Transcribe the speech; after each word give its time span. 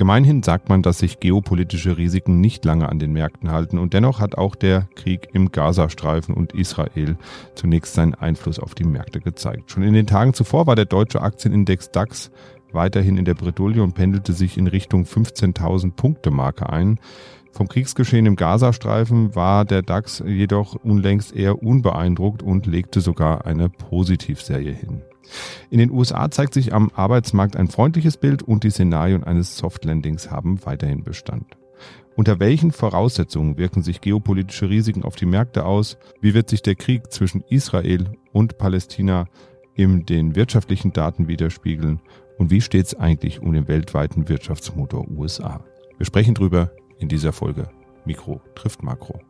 Gemeinhin 0.00 0.42
sagt 0.42 0.70
man, 0.70 0.80
dass 0.80 1.00
sich 1.00 1.20
geopolitische 1.20 1.98
Risiken 1.98 2.40
nicht 2.40 2.64
lange 2.64 2.88
an 2.88 2.98
den 2.98 3.12
Märkten 3.12 3.50
halten 3.50 3.76
und 3.76 3.92
dennoch 3.92 4.18
hat 4.18 4.34
auch 4.34 4.54
der 4.54 4.88
Krieg 4.94 5.28
im 5.34 5.52
Gazastreifen 5.52 6.34
und 6.34 6.54
Israel 6.54 7.18
zunächst 7.54 7.92
seinen 7.92 8.14
Einfluss 8.14 8.58
auf 8.58 8.74
die 8.74 8.84
Märkte 8.84 9.20
gezeigt. 9.20 9.70
Schon 9.70 9.82
in 9.82 9.92
den 9.92 10.06
Tagen 10.06 10.32
zuvor 10.32 10.66
war 10.66 10.74
der 10.74 10.86
deutsche 10.86 11.20
Aktienindex 11.20 11.90
DAX 11.90 12.30
weiterhin 12.72 13.18
in 13.18 13.26
der 13.26 13.34
Bredouille 13.34 13.82
und 13.82 13.92
pendelte 13.92 14.32
sich 14.32 14.56
in 14.56 14.68
Richtung 14.68 15.04
15.000 15.04 15.92
Punkte 15.92 16.30
Marke 16.30 16.70
ein. 16.70 16.98
Vom 17.52 17.68
Kriegsgeschehen 17.68 18.24
im 18.24 18.36
Gazastreifen 18.36 19.34
war 19.34 19.66
der 19.66 19.82
DAX 19.82 20.22
jedoch 20.26 20.76
unlängst 20.76 21.36
eher 21.36 21.62
unbeeindruckt 21.62 22.42
und 22.42 22.64
legte 22.64 23.02
sogar 23.02 23.44
eine 23.44 23.68
Positivserie 23.68 24.72
hin. 24.72 25.02
In 25.70 25.78
den 25.78 25.90
USA 25.90 26.30
zeigt 26.30 26.54
sich 26.54 26.72
am 26.72 26.90
Arbeitsmarkt 26.94 27.56
ein 27.56 27.68
freundliches 27.68 28.16
Bild 28.16 28.42
und 28.42 28.64
die 28.64 28.70
Szenarien 28.70 29.24
eines 29.24 29.56
Softlandings 29.56 30.30
haben 30.30 30.64
weiterhin 30.64 31.04
Bestand. 31.04 31.56
Unter 32.16 32.40
welchen 32.40 32.72
Voraussetzungen 32.72 33.56
wirken 33.56 33.82
sich 33.82 34.00
geopolitische 34.00 34.68
Risiken 34.68 35.04
auf 35.04 35.16
die 35.16 35.26
Märkte 35.26 35.64
aus? 35.64 35.96
Wie 36.20 36.34
wird 36.34 36.50
sich 36.50 36.60
der 36.62 36.74
Krieg 36.74 37.10
zwischen 37.10 37.42
Israel 37.48 38.10
und 38.32 38.58
Palästina 38.58 39.26
in 39.74 40.04
den 40.04 40.34
wirtschaftlichen 40.34 40.92
Daten 40.92 41.28
widerspiegeln? 41.28 42.00
Und 42.36 42.50
wie 42.50 42.60
steht 42.60 42.86
es 42.86 42.94
eigentlich 42.94 43.40
um 43.40 43.52
den 43.52 43.68
weltweiten 43.68 44.28
Wirtschaftsmotor 44.28 45.08
USA? 45.08 45.64
Wir 45.96 46.06
sprechen 46.06 46.34
drüber 46.34 46.72
in 46.98 47.08
dieser 47.08 47.32
Folge. 47.32 47.68
Mikro 48.04 48.40
trifft 48.54 48.82
Makro. 48.82 49.20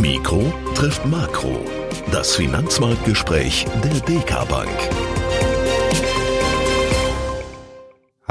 Mikro 0.00 0.52
trifft 0.74 1.04
Makro. 1.06 1.77
Das 2.10 2.36
Finanzmarktgespräch 2.36 3.66
der 3.82 4.00
DK 4.00 4.48
Bank. 4.48 5.17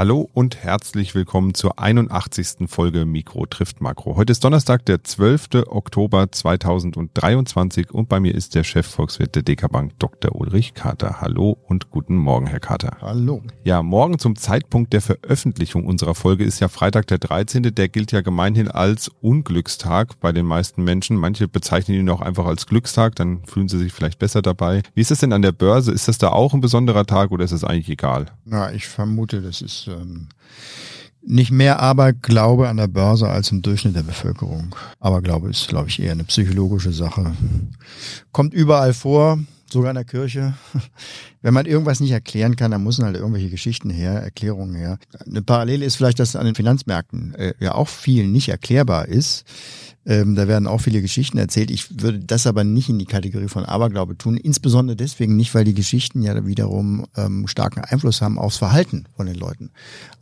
Hallo 0.00 0.30
und 0.32 0.62
herzlich 0.62 1.16
willkommen 1.16 1.54
zur 1.54 1.80
81. 1.80 2.68
Folge 2.68 3.04
Mikro 3.04 3.46
trifft 3.46 3.80
Makro. 3.80 4.14
Heute 4.14 4.30
ist 4.30 4.44
Donnerstag, 4.44 4.86
der 4.86 5.02
12. 5.02 5.66
Oktober 5.66 6.30
2023 6.30 7.90
und 7.90 8.08
bei 8.08 8.20
mir 8.20 8.32
ist 8.32 8.54
der 8.54 8.62
Chefvolkswirt 8.62 9.34
der 9.34 9.42
DK 9.42 9.68
Bank, 9.68 9.98
Dr. 9.98 10.36
Ulrich 10.36 10.74
Kater. 10.74 11.20
Hallo 11.20 11.58
und 11.66 11.90
guten 11.90 12.14
Morgen, 12.14 12.46
Herr 12.46 12.60
Kater. 12.60 12.98
Hallo. 13.00 13.42
Ja, 13.64 13.82
morgen 13.82 14.20
zum 14.20 14.36
Zeitpunkt 14.36 14.92
der 14.92 15.00
Veröffentlichung 15.00 15.84
unserer 15.84 16.14
Folge 16.14 16.44
ist 16.44 16.60
ja 16.60 16.68
Freitag 16.68 17.08
der 17.08 17.18
13. 17.18 17.74
Der 17.74 17.88
gilt 17.88 18.12
ja 18.12 18.20
gemeinhin 18.20 18.68
als 18.68 19.10
Unglückstag 19.20 20.20
bei 20.20 20.30
den 20.30 20.46
meisten 20.46 20.84
Menschen. 20.84 21.16
Manche 21.16 21.48
bezeichnen 21.48 21.98
ihn 21.98 22.08
auch 22.08 22.20
einfach 22.20 22.46
als 22.46 22.68
Glückstag, 22.68 23.16
dann 23.16 23.44
fühlen 23.46 23.66
sie 23.66 23.78
sich 23.78 23.92
vielleicht 23.92 24.20
besser 24.20 24.42
dabei. 24.42 24.82
Wie 24.94 25.00
ist 25.00 25.10
das 25.10 25.18
denn 25.18 25.32
an 25.32 25.42
der 25.42 25.50
Börse? 25.50 25.90
Ist 25.90 26.06
das 26.06 26.18
da 26.18 26.28
auch 26.28 26.54
ein 26.54 26.60
besonderer 26.60 27.04
Tag 27.04 27.32
oder 27.32 27.42
ist 27.42 27.50
es 27.50 27.64
eigentlich 27.64 27.88
egal? 27.88 28.26
Na, 28.44 28.72
ich 28.72 28.86
vermute, 28.86 29.42
das 29.42 29.60
ist 29.60 29.87
ähm, 29.88 30.28
nicht 31.22 31.50
mehr 31.50 31.80
Aberglaube 31.80 32.68
an 32.68 32.78
der 32.78 32.86
Börse 32.86 33.28
als 33.28 33.50
im 33.50 33.62
Durchschnitt 33.62 33.96
der 33.96 34.02
Bevölkerung. 34.02 34.74
Aberglaube 35.00 35.50
ist, 35.50 35.68
glaube 35.68 35.88
ich, 35.88 36.00
eher 36.00 36.12
eine 36.12 36.24
psychologische 36.24 36.92
Sache. 36.92 37.32
Kommt 38.32 38.54
überall 38.54 38.94
vor, 38.94 39.38
sogar 39.70 39.90
in 39.90 39.96
der 39.96 40.04
Kirche. 40.04 40.54
Wenn 41.42 41.54
man 41.54 41.66
irgendwas 41.66 42.00
nicht 42.00 42.12
erklären 42.12 42.56
kann, 42.56 42.70
dann 42.70 42.82
müssen 42.82 43.04
halt 43.04 43.16
irgendwelche 43.16 43.50
Geschichten 43.50 43.90
her, 43.90 44.12
Erklärungen 44.12 44.74
her. 44.74 44.98
Eine 45.26 45.42
Parallele 45.42 45.84
ist 45.84 45.96
vielleicht, 45.96 46.18
dass 46.18 46.36
an 46.36 46.46
den 46.46 46.54
Finanzmärkten 46.54 47.34
äh, 47.34 47.54
ja 47.60 47.74
auch 47.74 47.88
viel 47.88 48.26
nicht 48.26 48.48
erklärbar 48.48 49.06
ist. 49.06 49.44
Ähm, 50.08 50.34
da 50.34 50.48
werden 50.48 50.66
auch 50.66 50.80
viele 50.80 51.02
Geschichten 51.02 51.36
erzählt. 51.36 51.70
Ich 51.70 52.00
würde 52.00 52.18
das 52.18 52.46
aber 52.46 52.64
nicht 52.64 52.88
in 52.88 52.98
die 52.98 53.04
Kategorie 53.04 53.48
von 53.48 53.66
Aberglaube 53.66 54.16
tun. 54.16 54.38
Insbesondere 54.38 54.96
deswegen 54.96 55.36
nicht, 55.36 55.54
weil 55.54 55.64
die 55.64 55.74
Geschichten 55.74 56.22
ja 56.22 56.46
wiederum 56.46 57.06
ähm, 57.14 57.46
starken 57.46 57.80
Einfluss 57.80 58.22
haben 58.22 58.38
aufs 58.38 58.56
Verhalten 58.56 59.04
von 59.16 59.26
den 59.26 59.34
Leuten 59.34 59.70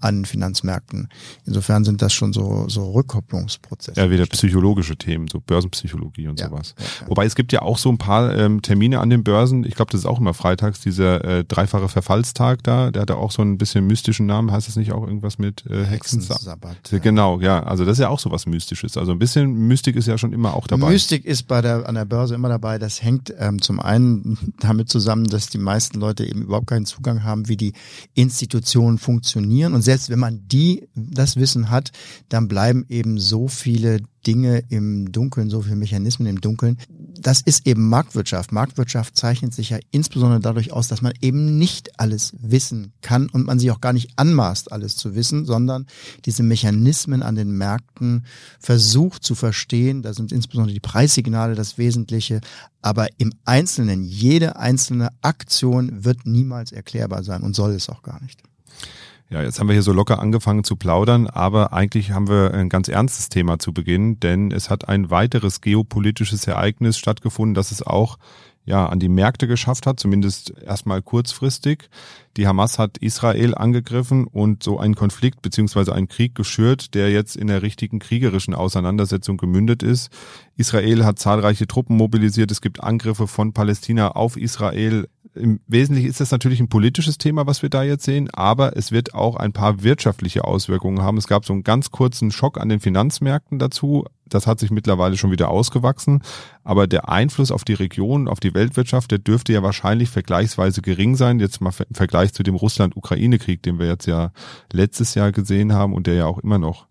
an 0.00 0.24
Finanzmärkten. 0.24 1.08
Insofern 1.44 1.84
sind 1.84 2.02
das 2.02 2.12
schon 2.12 2.32
so, 2.32 2.68
so 2.68 2.90
Rückkopplungsprozesse. 2.90 4.00
Ja, 4.00 4.10
wieder 4.10 4.26
psychologische 4.26 4.96
Themen, 4.96 5.28
so 5.28 5.40
Börsenpsychologie 5.40 6.26
und 6.26 6.40
ja, 6.40 6.48
sowas. 6.48 6.74
ja. 6.78 7.08
Wobei 7.08 7.24
es 7.24 7.36
gibt 7.36 7.52
ja 7.52 7.62
auch 7.62 7.78
so 7.78 7.88
ein 7.88 7.98
paar 7.98 8.36
ähm, 8.36 8.62
Termine 8.62 8.98
an 8.98 9.08
den 9.08 9.22
Börsen. 9.22 9.64
Ich 9.64 9.76
glaube, 9.76 9.92
das 9.92 10.00
ist 10.00 10.06
auch 10.06 10.18
immer 10.18 10.34
freitags, 10.34 10.80
dieser 10.80 11.24
äh, 11.24 11.44
dreifache 11.44 11.88
Verfallstag 11.88 12.64
da. 12.64 12.90
Der 12.90 13.02
hat 13.02 13.10
ja 13.10 13.16
auch 13.16 13.30
so 13.30 13.42
ein 13.42 13.56
bisschen 13.56 13.86
mystischen 13.86 14.26
Namen. 14.26 14.50
Heißt 14.50 14.66
das 14.66 14.74
nicht 14.74 14.90
auch 14.90 15.06
irgendwas 15.06 15.38
mit 15.38 15.64
äh, 15.66 15.84
Hexensabbat? 15.84 15.90
Hexensabbat, 15.92 16.90
Ja. 16.90 16.98
Genau, 16.98 17.40
ja. 17.40 17.62
Also 17.62 17.84
das 17.84 17.92
ist 17.98 18.02
ja 18.02 18.08
auch 18.08 18.18
so 18.18 18.32
was 18.32 18.46
Mystisches. 18.46 18.96
Also 18.96 19.12
ein 19.12 19.18
bisschen 19.18 19.52
Mystik 19.76 19.96
ist 19.96 20.08
ja 20.08 20.16
schon 20.16 20.32
immer 20.32 20.54
auch 20.54 20.66
dabei. 20.66 20.88
Mystik 20.88 21.26
ist 21.26 21.42
bei 21.42 21.60
der, 21.60 21.86
an 21.86 21.96
der 21.96 22.06
Börse 22.06 22.34
immer 22.34 22.48
dabei. 22.48 22.78
Das 22.78 23.02
hängt 23.02 23.34
ähm, 23.38 23.60
zum 23.60 23.78
einen 23.78 24.54
damit 24.58 24.88
zusammen, 24.88 25.26
dass 25.26 25.50
die 25.50 25.58
meisten 25.58 26.00
Leute 26.00 26.24
eben 26.24 26.40
überhaupt 26.40 26.68
keinen 26.68 26.86
Zugang 26.86 27.24
haben, 27.24 27.46
wie 27.48 27.58
die 27.58 27.74
Institutionen 28.14 28.96
funktionieren. 28.96 29.74
Und 29.74 29.82
selbst 29.82 30.08
wenn 30.08 30.18
man 30.18 30.48
die, 30.48 30.88
das 30.94 31.36
Wissen 31.36 31.68
hat, 31.68 31.92
dann 32.30 32.48
bleiben 32.48 32.86
eben 32.88 33.18
so 33.18 33.48
viele 33.48 34.00
Dinge 34.26 34.64
im 34.68 35.12
Dunkeln, 35.12 35.50
so 35.50 35.62
viele 35.62 35.76
Mechanismen 35.76 36.26
im 36.28 36.40
Dunkeln. 36.40 36.78
Das 36.88 37.40
ist 37.40 37.66
eben 37.66 37.88
Marktwirtschaft. 37.88 38.52
Marktwirtschaft 38.52 39.16
zeichnet 39.16 39.54
sich 39.54 39.70
ja 39.70 39.78
insbesondere 39.90 40.40
dadurch 40.40 40.72
aus, 40.72 40.88
dass 40.88 41.02
man 41.02 41.12
eben 41.20 41.58
nicht 41.58 42.00
alles 42.00 42.34
wissen 42.38 42.92
kann 43.02 43.28
und 43.28 43.46
man 43.46 43.58
sich 43.58 43.70
auch 43.70 43.80
gar 43.80 43.92
nicht 43.92 44.10
anmaßt, 44.16 44.72
alles 44.72 44.96
zu 44.96 45.14
wissen, 45.14 45.44
sondern 45.44 45.86
diese 46.24 46.42
Mechanismen 46.42 47.22
an 47.22 47.36
den 47.36 47.52
Märkten 47.52 48.26
versucht 48.58 49.22
zu 49.22 49.34
verstehen. 49.34 50.02
Da 50.02 50.12
sind 50.12 50.32
insbesondere 50.32 50.74
die 50.74 50.80
Preissignale 50.80 51.54
das 51.54 51.78
Wesentliche. 51.78 52.40
Aber 52.82 53.08
im 53.18 53.32
Einzelnen, 53.44 54.04
jede 54.04 54.56
einzelne 54.56 55.10
Aktion 55.22 56.04
wird 56.04 56.26
niemals 56.26 56.72
erklärbar 56.72 57.22
sein 57.22 57.42
und 57.42 57.54
soll 57.54 57.72
es 57.72 57.88
auch 57.88 58.02
gar 58.02 58.20
nicht. 58.22 58.42
Ja, 59.28 59.42
jetzt 59.42 59.58
haben 59.58 59.66
wir 59.66 59.72
hier 59.72 59.82
so 59.82 59.92
locker 59.92 60.20
angefangen 60.20 60.62
zu 60.62 60.76
plaudern, 60.76 61.26
aber 61.26 61.72
eigentlich 61.72 62.12
haben 62.12 62.28
wir 62.28 62.54
ein 62.54 62.68
ganz 62.68 62.86
ernstes 62.86 63.28
Thema 63.28 63.58
zu 63.58 63.72
Beginn, 63.72 64.20
denn 64.20 64.52
es 64.52 64.70
hat 64.70 64.88
ein 64.88 65.10
weiteres 65.10 65.60
geopolitisches 65.60 66.46
Ereignis 66.46 66.96
stattgefunden, 66.96 67.54
das 67.54 67.72
es 67.72 67.82
auch 67.82 68.18
ja 68.66 68.86
an 68.86 68.98
die 68.98 69.08
Märkte 69.08 69.46
geschafft 69.46 69.86
hat, 69.86 69.98
zumindest 69.98 70.52
erstmal 70.60 71.00
kurzfristig. 71.00 71.88
Die 72.36 72.46
Hamas 72.46 72.78
hat 72.78 72.98
Israel 72.98 73.54
angegriffen 73.54 74.26
und 74.26 74.62
so 74.62 74.78
einen 74.78 74.96
Konflikt 74.96 75.40
beziehungsweise 75.40 75.94
einen 75.94 76.08
Krieg 76.08 76.34
geschürt, 76.34 76.94
der 76.94 77.10
jetzt 77.10 77.36
in 77.36 77.46
der 77.46 77.62
richtigen 77.62 78.00
kriegerischen 78.00 78.54
Auseinandersetzung 78.54 79.38
gemündet 79.38 79.82
ist. 79.82 80.10
Israel 80.56 81.04
hat 81.04 81.18
zahlreiche 81.18 81.66
Truppen 81.66 81.96
mobilisiert. 81.96 82.50
Es 82.50 82.60
gibt 82.60 82.82
Angriffe 82.82 83.26
von 83.26 83.54
Palästina 83.54 84.10
auf 84.10 84.36
Israel. 84.36 85.08
Im 85.34 85.60
Wesentlichen 85.66 86.08
ist 86.08 86.20
das 86.20 86.30
natürlich 86.30 86.60
ein 86.60 86.68
politisches 86.68 87.18
Thema, 87.18 87.46
was 87.46 87.62
wir 87.62 87.68
da 87.68 87.82
jetzt 87.84 88.04
sehen, 88.04 88.30
aber 88.30 88.76
es 88.76 88.90
wird 88.90 89.14
auch 89.14 89.36
ein 89.36 89.52
paar 89.52 89.82
wirtschaftliche 89.82 90.44
Auswirkungen 90.44 91.02
haben. 91.02 91.18
Es 91.18 91.28
gab 91.28 91.44
so 91.44 91.52
einen 91.52 91.62
ganz 91.62 91.90
kurzen 91.90 92.32
Schock 92.32 92.58
an 92.58 92.68
den 92.68 92.80
Finanzmärkten 92.80 93.58
dazu. 93.58 94.04
Das 94.28 94.46
hat 94.46 94.58
sich 94.58 94.70
mittlerweile 94.70 95.16
schon 95.16 95.30
wieder 95.30 95.48
ausgewachsen. 95.48 96.22
Aber 96.64 96.86
der 96.86 97.08
Einfluss 97.08 97.50
auf 97.50 97.64
die 97.64 97.74
Region, 97.74 98.28
auf 98.28 98.40
die 98.40 98.54
Weltwirtschaft, 98.54 99.10
der 99.10 99.18
dürfte 99.18 99.52
ja 99.52 99.62
wahrscheinlich 99.62 100.10
vergleichsweise 100.10 100.82
gering 100.82 101.16
sein. 101.16 101.40
Jetzt 101.40 101.60
mal 101.60 101.72
im 101.88 101.94
Vergleich 101.94 102.32
zu 102.32 102.42
dem 102.42 102.54
Russland-Ukraine-Krieg, 102.54 103.62
den 103.62 103.78
wir 103.78 103.86
jetzt 103.86 104.06
ja 104.06 104.32
letztes 104.72 105.14
Jahr 105.14 105.32
gesehen 105.32 105.72
haben 105.72 105.94
und 105.94 106.06
der 106.06 106.14
ja 106.14 106.26
auch 106.26 106.38
immer 106.38 106.58
noch 106.58 106.86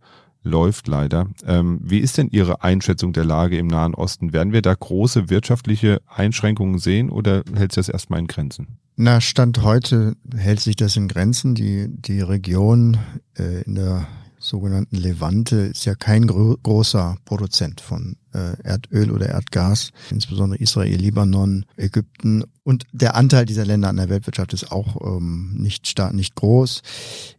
läuft 0.46 0.88
leider. 0.88 1.28
Ähm, 1.46 1.80
wie 1.84 2.00
ist 2.00 2.18
denn 2.18 2.30
Ihre 2.30 2.64
Einschätzung 2.64 3.12
der 3.12 3.26
Lage 3.26 3.58
im 3.58 3.68
Nahen 3.68 3.96
Osten? 3.96 4.32
Werden 4.32 4.54
wir 4.54 4.62
da 4.62 4.74
große 4.74 5.30
wirtschaftliche 5.30 6.02
Einschränkungen 6.08 6.80
sehen 6.80 7.10
oder 7.10 7.44
hält 7.56 7.74
sich 7.74 7.86
das 7.86 7.90
erstmal 7.90 8.20
in 8.20 8.28
Grenzen? 8.28 8.78
Na, 8.96 9.20
Stand 9.20 9.62
heute 9.62 10.16
hält 10.34 10.62
sich 10.62 10.78
das 10.78 10.96
in 10.96 11.10
Grenzen. 11.10 11.56
Die, 11.56 11.88
die 11.90 12.22
Region 12.22 12.98
äh, 13.38 13.64
in 13.64 13.76
der 13.76 14.08
sogenannten 14.46 14.98
Levante 14.98 15.56
ist 15.56 15.86
ja 15.86 15.96
kein 15.96 16.28
gro 16.28 16.58
großer 16.62 17.18
Produzent 17.26 17.82
von 17.82 18.16
äh, 18.34 18.62
Erdöl 18.64 19.12
oder 19.12 19.28
Erdgas, 19.30 19.92
insbesondere 20.12 20.60
Israel, 20.62 20.96
Libanon, 20.96 21.66
Ägypten. 21.78 22.44
Und 22.64 22.86
der 22.92 23.16
Anteil 23.16 23.46
dieser 23.46 23.66
Länder 23.66 23.90
an 23.90 23.98
der 23.98 24.10
Weltwirtschaft 24.10 24.54
ist 24.54 24.72
auch 24.72 25.18
ähm, 25.18 25.56
nicht 25.58 25.88
stark, 25.88 26.14
nicht 26.14 26.36
groß. 26.36 26.84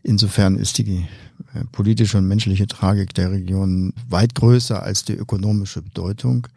Insofern 0.03 0.57
ist 0.57 0.79
die 0.79 1.07
äh, 1.55 1.65
politische 1.71 2.19
und 2.19 2.27
menschliche 2.27 2.67
Tragik 2.67 3.15
der 3.15 3.31
Region 3.31 3.93
weit 4.09 4.35
größer 4.35 4.83
als 4.83 5.05
die 5.05 5.15
ökonomische 5.15 5.83
Bedeutung. 5.83 6.49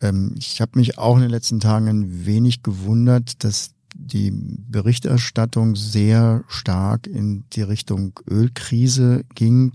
Ähm, 0.00 0.34
ich 0.38 0.60
habe 0.60 0.78
mich 0.78 0.98
auch 0.98 1.16
in 1.16 1.22
den 1.22 1.30
letzten 1.30 1.58
Tagen 1.58 1.88
ein 1.88 2.26
wenig 2.26 2.62
gewundert, 2.62 3.42
dass 3.42 3.72
die 3.94 4.32
Berichterstattung 4.32 5.76
sehr 5.76 6.44
stark 6.48 7.06
in 7.06 7.44
die 7.52 7.62
Richtung 7.62 8.18
Ölkrise 8.28 9.24
ging 9.34 9.72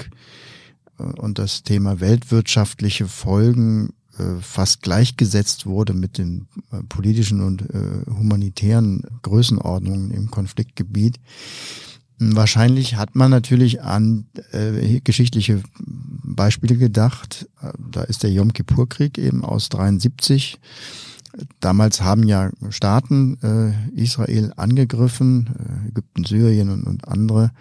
äh, 1.00 1.04
und 1.04 1.40
das 1.40 1.64
Thema 1.64 2.00
weltwirtschaftliche 2.00 3.08
Folgen 3.08 3.94
äh, 4.18 4.42
fast 4.42 4.82
gleichgesetzt 4.82 5.66
wurde 5.66 5.94
mit 5.94 6.18
den 6.18 6.48
äh, 6.72 6.84
politischen 6.84 7.42
und 7.42 7.64
humanitären 8.10 9.04
Größenordnungen 9.22 10.12
im 10.12 10.30
Konfliktgebiet. 10.30 11.20
Wahrscheinlich 12.22 12.96
hat 12.96 13.16
man 13.16 13.32
natürlich 13.32 13.82
an 13.82 14.26
äh, 14.52 15.00
geschichtliche 15.00 15.64
Beispiele 15.80 16.76
gedacht. 16.76 17.48
Da 17.92 18.02
ist 18.02 18.24
der 18.24 18.32
Yom 18.32 18.52
Kippur-Krieg 18.52 19.18
eben 19.18 19.46
aus 19.46 19.70
73. 19.70 20.60
Damals 21.60 22.02
haben 22.02 22.24
ja 22.24 22.52
Staaten 22.70 23.38
äh, 23.42 24.00
Israel 24.00 24.54
angegriffen, 24.56 25.50
äh, 25.86 25.90
Ägypten, 25.90 26.24
Syrien 26.24 26.70
und, 26.70 26.84
und 26.84 27.08
andere. 27.08 27.52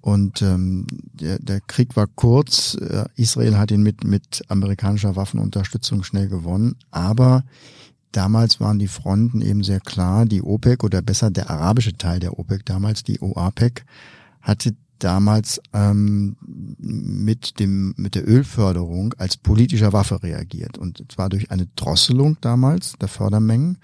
Und 0.00 0.40
ähm, 0.40 0.86
der, 1.12 1.38
der 1.38 1.60
Krieg 1.60 1.96
war 1.96 2.06
kurz. 2.06 2.74
Äh, 2.74 3.04
Israel 3.16 3.58
hat 3.58 3.70
ihn 3.70 3.82
mit, 3.82 4.04
mit 4.04 4.42
amerikanischer 4.48 5.16
Waffenunterstützung 5.16 6.02
schnell 6.02 6.28
gewonnen. 6.28 6.76
Aber 6.90 7.44
damals 8.12 8.60
waren 8.60 8.78
die 8.78 8.88
Fronten 8.88 9.42
eben 9.42 9.62
sehr 9.62 9.80
klar. 9.80 10.24
Die 10.24 10.42
OPEC 10.42 10.84
oder 10.84 11.02
besser 11.02 11.30
der 11.30 11.50
arabische 11.50 11.96
Teil 11.96 12.18
der 12.18 12.38
OPEC 12.38 12.64
damals, 12.64 13.02
die 13.02 13.20
OAPEC, 13.20 13.84
hatte 14.40 14.74
damals 15.04 15.60
ähm, 15.72 16.36
mit 16.78 17.58
dem 17.58 17.94
mit 17.96 18.14
der 18.14 18.28
Ölförderung 18.28 19.14
als 19.18 19.36
politischer 19.36 19.92
Waffe 19.92 20.22
reagiert 20.22 20.78
und 20.78 21.04
zwar 21.10 21.28
durch 21.28 21.50
eine 21.50 21.66
Drosselung 21.76 22.36
damals 22.40 22.94
der 23.00 23.08
Fördermengen 23.08 23.78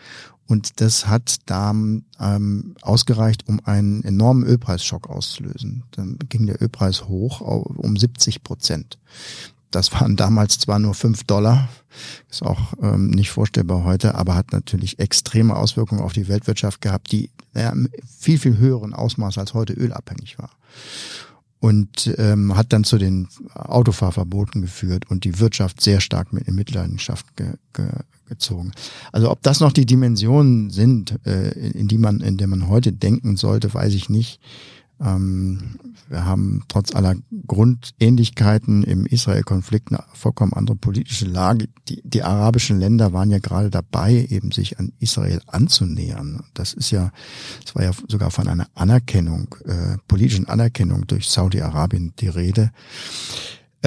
und 0.47 0.81
das 0.81 1.09
hat 1.09 1.37
da 1.47 1.71
ähm, 1.71 2.75
ausgereicht, 2.81 3.49
um 3.49 3.61
einen 3.65 4.05
enormen 4.05 4.45
Ölpreisschock 4.45 5.09
auszulösen. 5.11 5.83
Dann 5.91 6.19
ging 6.29 6.47
der 6.47 6.63
Ölpreis 6.63 7.09
hoch 7.09 7.41
um 7.41 7.97
70 7.97 8.45
Prozent. 8.45 8.99
Das 9.71 9.93
waren 9.93 10.17
damals 10.17 10.59
zwar 10.59 10.79
nur 10.79 10.95
fünf 10.95 11.25
Dollar, 11.25 11.69
ist 12.31 12.43
auch 12.43 12.75
ähm, 12.83 13.11
nicht 13.11 13.31
vorstellbar 13.31 13.85
heute, 13.85 14.15
aber 14.15 14.35
hat 14.35 14.53
natürlich 14.53 14.99
extreme 14.99 15.57
Auswirkungen 15.57 16.03
auf 16.03 16.13
die 16.13 16.29
Weltwirtschaft 16.29 16.81
gehabt, 16.81 17.13
die 17.13 17.31
ja, 17.55 17.73
viel, 18.19 18.39
viel 18.39 18.59
höheren 18.59 18.95
Ausmaß 18.95 19.39
als 19.39 19.55
heute 19.55 19.73
ölabhängig 19.73 20.39
war 20.39 20.51
und 21.61 22.15
ähm, 22.19 22.57
hat 22.57 22.73
dann 22.73 22.85
zu 22.85 22.99
den 22.99 23.29
Autofahrverboten 23.55 24.63
geführt 24.63 25.11
und 25.11 25.25
die 25.25 25.39
Wirtschaft 25.41 25.81
sehr 25.81 26.01
stark 26.01 26.33
mit 26.33 26.47
in 26.47 26.55
Mitleidenschaft 26.55 27.37
ge, 27.37 27.55
ge, 27.73 27.87
gezogen. 28.29 28.73
Also 29.13 29.31
ob 29.31 29.43
das 29.43 29.61
noch 29.61 29.73
die 29.73 29.87
Dimensionen 29.87 30.71
sind, 30.71 31.19
äh, 31.27 31.51
in 31.71 31.89
die 31.89 31.99
man, 31.99 32.21
in 32.21 32.37
der 32.37 32.47
man 32.47 32.69
heute 32.69 32.93
denken 32.93 33.37
sollte, 33.37 33.73
weiß 33.73 33.95
ich 33.95 34.09
nicht. 34.09 34.41
Ähm, 35.01 35.79
wir 36.09 36.25
haben 36.25 36.63
trotz 36.69 36.95
aller 36.95 37.15
Grundähnlichkeiten 37.47 38.83
im 38.85 39.07
Israel-Konflikt 39.07 39.91
eine 39.91 40.05
vollkommen 40.15 40.53
andere 40.53 40.77
politische 40.77 41.27
Lage. 41.27 41.69
Die, 41.89 42.01
die 42.05 42.23
arabischen 42.23 42.79
Länder 42.79 43.13
waren 43.13 43.31
ja 43.31 43.39
gerade 43.39 43.71
dabei, 43.71 44.27
eben 44.31 44.53
sich 44.53 44.79
an 44.79 44.93
Israel 45.01 45.41
anzunähern. 45.47 46.45
Das 46.55 46.73
ist 46.73 46.91
ja, 46.91 47.11
es 47.65 47.75
war 47.75 47.83
ja 47.83 47.91
sogar 48.09 48.31
von 48.31 48.49
einer 48.49 48.69
Anerkennung, 48.75 49.55
äh, 49.65 49.99
politischen 50.09 50.49
Anerkennung 50.49 51.07
durch 51.07 51.29
Saudi-Arabien 51.29 52.15
die 52.19 52.29
Rede 52.29 52.71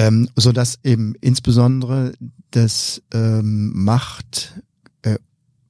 ähm, 0.00 0.28
so 0.34 0.52
dass 0.52 0.78
eben 0.82 1.14
insbesondere 1.20 2.12
das 2.52 3.02
ähm, 3.12 3.72
Macht 3.74 4.54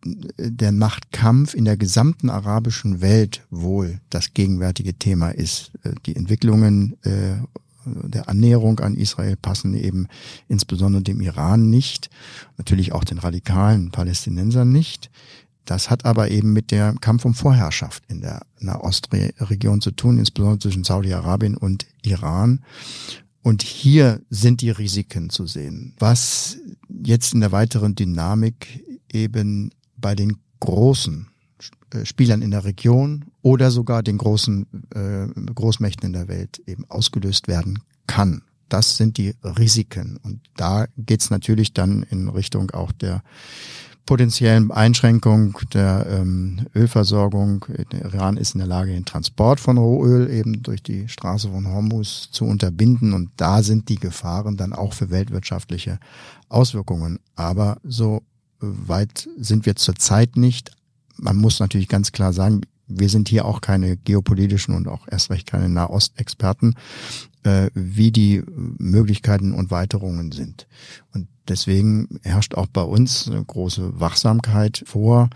der 0.04 0.72
Machtkampf 0.72 1.54
in 1.54 1.64
der 1.64 1.76
gesamten 1.76 2.30
arabischen 2.30 3.00
Welt 3.00 3.42
wohl 3.50 4.00
das 4.08 4.34
gegenwärtige 4.34 4.94
Thema 4.94 5.30
ist. 5.30 5.72
Äh, 5.82 5.92
die 6.06 6.16
Entwicklungen 6.16 6.96
äh, 7.02 7.36
der 7.84 8.28
Annäherung 8.28 8.80
an 8.80 8.96
Israel 8.96 9.36
passen 9.36 9.74
eben 9.74 10.06
insbesondere 10.48 11.02
dem 11.02 11.20
Iran 11.20 11.70
nicht, 11.70 12.10
natürlich 12.58 12.92
auch 12.92 13.04
den 13.04 13.18
radikalen 13.18 13.90
Palästinensern 13.90 14.70
nicht. 14.70 15.10
Das 15.64 15.88
hat 15.88 16.04
aber 16.04 16.30
eben 16.30 16.52
mit 16.52 16.72
der 16.72 16.94
Kampf 17.00 17.24
um 17.24 17.34
Vorherrschaft 17.34 18.02
in 18.08 18.20
der 18.20 18.42
Nahostregion 18.58 19.80
zu 19.80 19.92
tun, 19.92 20.18
insbesondere 20.18 20.58
zwischen 20.58 20.84
Saudi-Arabien 20.84 21.56
und 21.56 21.86
Iran. 22.02 22.60
Und 23.42 23.62
hier 23.62 24.20
sind 24.28 24.60
die 24.60 24.70
Risiken 24.70 25.30
zu 25.30 25.46
sehen. 25.46 25.94
Was 25.98 26.58
jetzt 27.02 27.34
in 27.34 27.40
der 27.40 27.52
weiteren 27.52 27.94
Dynamik 27.94 28.84
eben 29.12 29.70
bei 30.00 30.14
den 30.14 30.36
großen 30.60 31.28
äh, 31.92 32.04
Spielern 32.04 32.42
in 32.42 32.50
der 32.50 32.64
Region 32.64 33.26
oder 33.42 33.70
sogar 33.70 34.02
den 34.02 34.18
großen 34.18 34.66
äh, 34.94 35.52
Großmächten 35.52 36.06
in 36.06 36.12
der 36.12 36.28
Welt 36.28 36.62
eben 36.66 36.84
ausgelöst 36.88 37.48
werden 37.48 37.80
kann. 38.06 38.42
Das 38.68 38.96
sind 38.96 39.18
die 39.18 39.34
Risiken. 39.42 40.18
Und 40.22 40.40
da 40.56 40.86
geht's 40.96 41.30
natürlich 41.30 41.74
dann 41.74 42.04
in 42.04 42.28
Richtung 42.28 42.70
auch 42.70 42.92
der 42.92 43.22
potenziellen 44.06 44.70
Einschränkung 44.70 45.58
der 45.72 46.06
ähm, 46.08 46.66
Ölversorgung. 46.74 47.64
Der 47.92 48.02
Iran 48.06 48.36
ist 48.36 48.54
in 48.54 48.58
der 48.58 48.66
Lage, 48.66 48.92
den 48.92 49.04
Transport 49.04 49.60
von 49.60 49.78
Rohöl 49.78 50.30
eben 50.30 50.62
durch 50.62 50.82
die 50.82 51.08
Straße 51.08 51.48
von 51.50 51.68
Hormuz 51.68 52.28
zu 52.30 52.44
unterbinden. 52.44 53.12
Und 53.12 53.30
da 53.36 53.62
sind 53.62 53.88
die 53.88 54.00
Gefahren 54.00 54.56
dann 54.56 54.72
auch 54.72 54.94
für 54.94 55.10
weltwirtschaftliche 55.10 55.98
Auswirkungen. 56.48 57.18
Aber 57.36 57.78
so 57.84 58.22
weit 58.60 59.28
sind 59.38 59.66
wir 59.66 59.76
zurzeit 59.76 60.36
nicht. 60.36 60.70
Man 61.16 61.36
muss 61.36 61.60
natürlich 61.60 61.88
ganz 61.88 62.12
klar 62.12 62.32
sagen, 62.32 62.62
wir 62.86 63.08
sind 63.08 63.28
hier 63.28 63.44
auch 63.44 63.60
keine 63.60 63.96
geopolitischen 63.96 64.74
und 64.74 64.88
auch 64.88 65.06
erst 65.08 65.30
recht 65.30 65.46
keine 65.46 65.68
Nahostexperten, 65.68 66.74
äh, 67.44 67.70
wie 67.74 68.10
die 68.10 68.42
Möglichkeiten 68.48 69.52
und 69.52 69.70
Weiterungen 69.70 70.32
sind. 70.32 70.66
Und 71.14 71.28
deswegen 71.48 72.20
herrscht 72.22 72.54
auch 72.54 72.66
bei 72.66 72.82
uns 72.82 73.28
eine 73.28 73.44
große 73.44 74.00
Wachsamkeit 74.00 74.82
vor. 74.86 75.30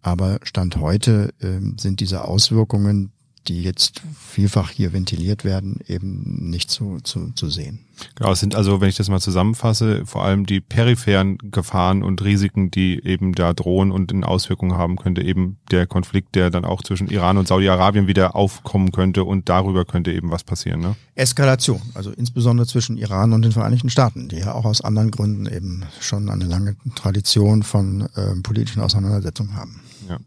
Aber 0.00 0.38
Stand 0.42 0.76
heute 0.76 1.32
äh, 1.40 1.60
sind 1.78 2.00
diese 2.00 2.24
Auswirkungen 2.24 3.12
die 3.48 3.62
jetzt 3.62 4.02
vielfach 4.18 4.70
hier 4.70 4.92
ventiliert 4.92 5.44
werden, 5.44 5.80
eben 5.86 6.50
nicht 6.50 6.70
zu, 6.70 6.98
zu, 7.02 7.32
zu 7.34 7.50
sehen. 7.50 7.80
Genau, 8.16 8.32
es 8.32 8.40
sind 8.40 8.54
also, 8.54 8.80
wenn 8.80 8.88
ich 8.88 8.96
das 8.96 9.08
mal 9.08 9.20
zusammenfasse, 9.20 10.04
vor 10.06 10.24
allem 10.24 10.46
die 10.46 10.60
peripheren 10.60 11.38
Gefahren 11.38 12.02
und 12.02 12.22
Risiken, 12.22 12.70
die 12.70 13.04
eben 13.04 13.34
da 13.34 13.52
drohen 13.52 13.92
und 13.92 14.10
in 14.10 14.24
Auswirkungen 14.24 14.76
haben 14.76 14.96
könnte, 14.96 15.22
eben 15.22 15.58
der 15.70 15.86
Konflikt, 15.86 16.34
der 16.34 16.50
dann 16.50 16.64
auch 16.64 16.82
zwischen 16.82 17.08
Iran 17.08 17.38
und 17.38 17.46
Saudi-Arabien 17.46 18.06
wieder 18.06 18.34
aufkommen 18.34 18.90
könnte 18.92 19.24
und 19.24 19.48
darüber 19.48 19.84
könnte 19.84 20.12
eben 20.12 20.30
was 20.30 20.42
passieren. 20.42 20.80
Ne? 20.80 20.96
Eskalation, 21.14 21.80
also 21.94 22.10
insbesondere 22.10 22.66
zwischen 22.66 22.96
Iran 22.96 23.32
und 23.32 23.42
den 23.42 23.52
Vereinigten 23.52 23.90
Staaten, 23.90 24.28
die 24.28 24.38
ja 24.38 24.54
auch 24.54 24.64
aus 24.64 24.80
anderen 24.80 25.10
Gründen 25.10 25.46
eben 25.46 25.84
schon 26.00 26.28
eine 26.30 26.44
lange 26.44 26.76
Tradition 26.96 27.62
von 27.62 28.08
äh, 28.14 28.34
politischen 28.42 28.82
Auseinandersetzungen 28.82 29.54
haben. 29.54 29.80
Ja. 30.08 30.18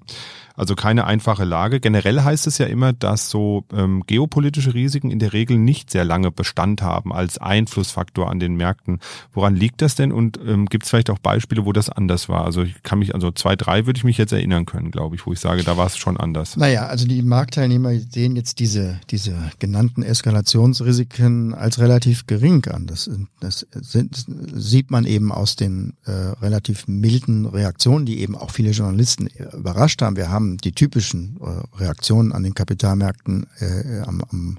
Also 0.57 0.73
keine 0.73 1.05
einfache 1.05 1.45
Lage. 1.45 1.79
Generell 1.79 2.21
heißt 2.21 2.47
es 2.47 2.57
ja 2.57 2.65
immer, 2.65 2.91
dass 2.91 3.29
so 3.29 3.63
ähm, 3.71 4.03
geopolitische 4.07 4.73
Risiken 4.73 5.11
in 5.11 5.19
der 5.19 5.31
Regel 5.31 5.59
nicht 5.59 5.91
sehr 5.91 6.03
lange 6.03 6.31
Bestand 6.31 6.81
haben 6.81 7.13
als 7.13 7.37
Einflussfaktor 7.37 8.29
an 8.29 8.39
den 8.39 8.55
Märkten. 8.55 8.99
Woran 9.33 9.55
liegt 9.55 9.83
das 9.83 9.93
denn? 9.93 10.11
Und 10.11 10.39
ähm, 10.43 10.65
gibt 10.65 10.85
es 10.85 10.89
vielleicht 10.89 11.11
auch 11.11 11.19
Beispiele, 11.19 11.65
wo 11.65 11.73
das 11.73 11.89
anders 11.89 12.27
war? 12.27 12.43
Also 12.43 12.63
ich 12.63 12.81
kann 12.81 12.97
mich, 12.97 13.13
also 13.13 13.29
zwei, 13.29 13.55
drei 13.55 13.85
würde 13.85 13.97
ich 13.99 14.03
mich 14.03 14.17
jetzt 14.17 14.33
erinnern 14.33 14.65
können, 14.65 14.89
glaube 14.89 15.15
ich, 15.15 15.27
wo 15.27 15.31
ich 15.31 15.39
sage, 15.39 15.63
da 15.63 15.77
war 15.77 15.85
es 15.85 15.95
schon 15.95 16.17
anders. 16.17 16.57
Naja, 16.57 16.87
also 16.87 17.05
die 17.05 17.21
Marktteilnehmer 17.21 17.91
sehen 18.09 18.35
jetzt 18.35 18.59
diese, 18.59 18.99
diese 19.11 19.35
genannten 19.59 20.01
Eskalationsrisiken 20.01 21.53
als 21.53 21.77
relativ 21.77 22.25
gering 22.25 22.65
an. 22.65 22.87
Das, 22.87 23.07
das 23.39 23.67
sind, 23.73 24.25
sieht 24.55 24.89
man 24.89 25.05
eben 25.05 25.31
aus 25.31 25.55
den 25.55 25.93
äh, 26.05 26.11
relativ 26.11 26.87
milden 26.87 27.45
Reaktionen, 27.45 28.07
die 28.07 28.21
eben 28.21 28.35
auch 28.35 28.49
viele 28.49 28.71
Journalisten 28.71 29.27
überrascht 29.53 30.01
haben. 30.01 30.15
Wir 30.15 30.31
haben 30.31 30.46
die 30.55 30.71
typischen 30.71 31.37
äh, 31.41 31.77
Reaktionen 31.77 32.31
an 32.31 32.43
den 32.43 32.53
Kapitalmärkten 32.53 33.47
äh, 33.59 33.99
am, 34.05 34.21
am, 34.31 34.57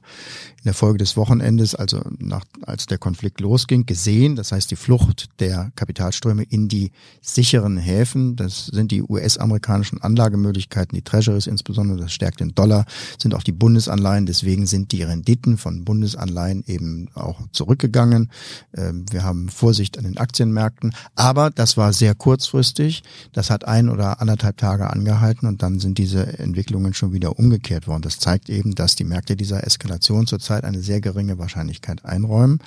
in 0.59 0.65
der 0.65 0.75
Folge 0.75 0.99
des 0.99 1.17
Wochenendes, 1.17 1.75
also 1.75 2.03
nach, 2.19 2.45
als 2.63 2.87
der 2.87 2.99
Konflikt 2.99 3.41
losging, 3.41 3.87
gesehen. 3.87 4.37
Das 4.37 4.53
heißt, 4.53 4.71
die 4.71 4.77
Flucht 4.77 5.31
der 5.41 5.73
Kapitalströme 5.77 6.43
in 6.43 6.69
die 6.69 6.91
sicheren 7.23 7.79
Häfen, 7.79 8.37
das 8.37 8.67
sind 8.67 8.91
die 8.91 9.03
US-amerikanischen 9.03 10.03
Anlagemöglichkeiten, 10.03 10.95
die 10.95 11.03
Treasuries 11.03 11.47
insbesondere, 11.47 11.99
das 11.99 12.13
stärkt 12.13 12.41
den 12.41 12.55
Dollar, 12.55 12.85
sind 13.19 13.35
auch 13.35 13.43
die 13.43 13.53
Bundesanleihen. 13.53 14.27
Deswegen 14.27 14.67
sind 14.67 14.93
die 14.93 15.03
Renditen 15.03 15.57
von 15.57 15.85
Bundesanleihen 15.85 16.65
eben 16.67 17.09
auch 17.15 17.41
zurückgegangen. 17.53 18.31
Ähm, 18.77 19.07
wir 19.11 19.25
haben 19.25 19.49
Vorsicht 19.49 19.97
an 19.97 20.05
den 20.05 20.19
Aktienmärkten. 20.19 20.93
Aber 21.15 21.51
das 21.51 21.77
war 21.77 21.93
sehr 21.93 22.15
kurzfristig. 22.15 23.03
Das 23.33 23.51
hat 23.51 23.67
ein 23.67 23.89
oder 23.89 24.21
anderthalb 24.21 24.57
Tage 24.57 24.91
angehalten 24.91 25.47
und 25.47 25.63
dann 25.63 25.78
sind 25.81 25.99
diese 25.99 26.39
Entwicklungen 26.39 26.95
schon 26.95 27.13
wieder 27.13 27.39
umgekehrt 27.39 27.87
worden. 27.87 28.03
Das 28.03 28.19
zeigt 28.19 28.49
eben, 28.49 28.75
dass 28.75 28.97
die 28.97 29.05
Märkte 29.05 29.37
dieser 29.37 29.67
Eskalation 29.67 30.27
zurzeit 30.27 30.65
eine 30.65 30.81
sehr 30.81 31.01
geringe 31.01 31.39
Wahrscheinlichkeit 31.39 32.05
einräumen. 32.05 32.61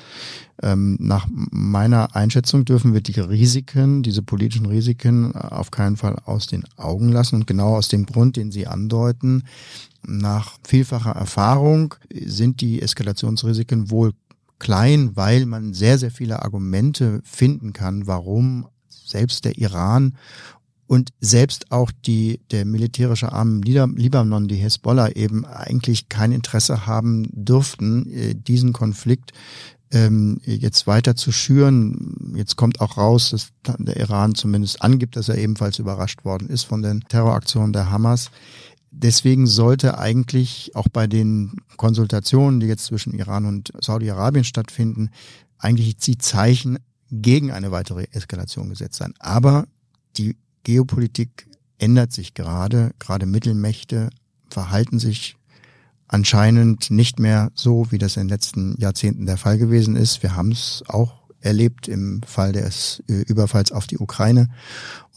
Ähm, 0.61 0.97
nach 0.99 1.27
meiner 1.29 2.15
Einschätzung 2.15 2.65
dürfen 2.65 2.93
wir 2.93 3.01
die 3.01 3.19
Risiken, 3.19 4.03
diese 4.03 4.21
politischen 4.21 4.65
Risiken 4.65 5.35
auf 5.35 5.71
keinen 5.71 5.97
Fall 5.97 6.17
aus 6.25 6.47
den 6.47 6.65
Augen 6.77 7.09
lassen 7.09 7.35
und 7.35 7.47
genau 7.47 7.75
aus 7.75 7.87
dem 7.87 8.05
Grund, 8.05 8.35
den 8.37 8.51
Sie 8.51 8.67
andeuten, 8.67 9.43
nach 10.05 10.57
vielfacher 10.63 11.11
Erfahrung 11.11 11.95
sind 12.13 12.61
die 12.61 12.81
Eskalationsrisiken 12.81 13.91
wohl 13.91 14.13
klein, 14.59 15.15
weil 15.15 15.45
man 15.45 15.73
sehr, 15.73 15.97
sehr 15.97 16.11
viele 16.11 16.41
Argumente 16.43 17.21
finden 17.23 17.73
kann, 17.73 18.07
warum 18.07 18.67
selbst 18.89 19.45
der 19.45 19.57
Iran 19.57 20.15
und 20.91 21.13
selbst 21.21 21.71
auch 21.71 21.89
die, 22.05 22.41
der 22.51 22.65
militärische 22.65 23.31
Arm 23.31 23.61
Libanon, 23.61 24.49
die 24.49 24.57
Hezbollah 24.57 25.11
eben 25.11 25.45
eigentlich 25.45 26.09
kein 26.09 26.33
Interesse 26.33 26.85
haben 26.85 27.29
dürften, 27.31 28.11
äh, 28.11 28.35
diesen 28.35 28.73
Konflikt 28.73 29.31
ähm, 29.91 30.41
jetzt 30.43 30.87
weiter 30.87 31.15
zu 31.15 31.31
schüren. 31.31 32.33
Jetzt 32.35 32.57
kommt 32.57 32.81
auch 32.81 32.97
raus, 32.97 33.29
dass 33.29 33.51
der 33.79 34.01
Iran 34.01 34.35
zumindest 34.35 34.81
angibt, 34.81 35.15
dass 35.15 35.29
er 35.29 35.37
ebenfalls 35.37 35.79
überrascht 35.79 36.25
worden 36.25 36.49
ist 36.49 36.63
von 36.63 36.81
den 36.81 36.99
Terroraktionen 37.07 37.71
der 37.71 37.89
Hamas. 37.89 38.29
deswegen 38.91 39.47
sollte 39.47 39.97
eigentlich 39.97 40.71
auch 40.75 40.89
bei 40.91 41.07
den 41.07 41.53
Konsultationen, 41.77 42.59
die 42.59 42.67
jetzt 42.67 42.83
zwischen 42.83 43.13
Iran 43.13 43.45
und 43.45 43.71
Saudi-Arabien 43.79 44.43
stattfinden, 44.43 45.09
eigentlich 45.57 45.95
die 45.95 46.17
Zeichen 46.17 46.79
gegen 47.09 47.49
eine 47.49 47.71
weitere 47.71 48.07
Eskalation 48.11 48.67
gesetzt 48.67 48.97
sein. 48.97 49.13
Aber 49.19 49.67
die 50.17 50.35
Geopolitik 50.63 51.47
ändert 51.77 52.11
sich 52.11 52.33
gerade, 52.33 52.91
gerade 52.99 53.25
Mittelmächte 53.25 54.09
verhalten 54.49 54.99
sich 54.99 55.37
anscheinend 56.07 56.91
nicht 56.91 57.19
mehr 57.19 57.51
so, 57.55 57.87
wie 57.89 57.97
das 57.97 58.17
in 58.17 58.23
den 58.23 58.29
letzten 58.29 58.75
Jahrzehnten 58.77 59.25
der 59.25 59.37
Fall 59.37 59.57
gewesen 59.57 59.95
ist. 59.95 60.21
Wir 60.23 60.35
haben 60.35 60.51
es 60.51 60.83
auch 60.87 61.21
erlebt 61.39 61.87
im 61.87 62.21
Fall 62.23 62.51
des 62.51 63.01
äh, 63.09 63.21
Überfalls 63.21 63.71
auf 63.71 63.87
die 63.87 63.97
Ukraine. 63.97 64.49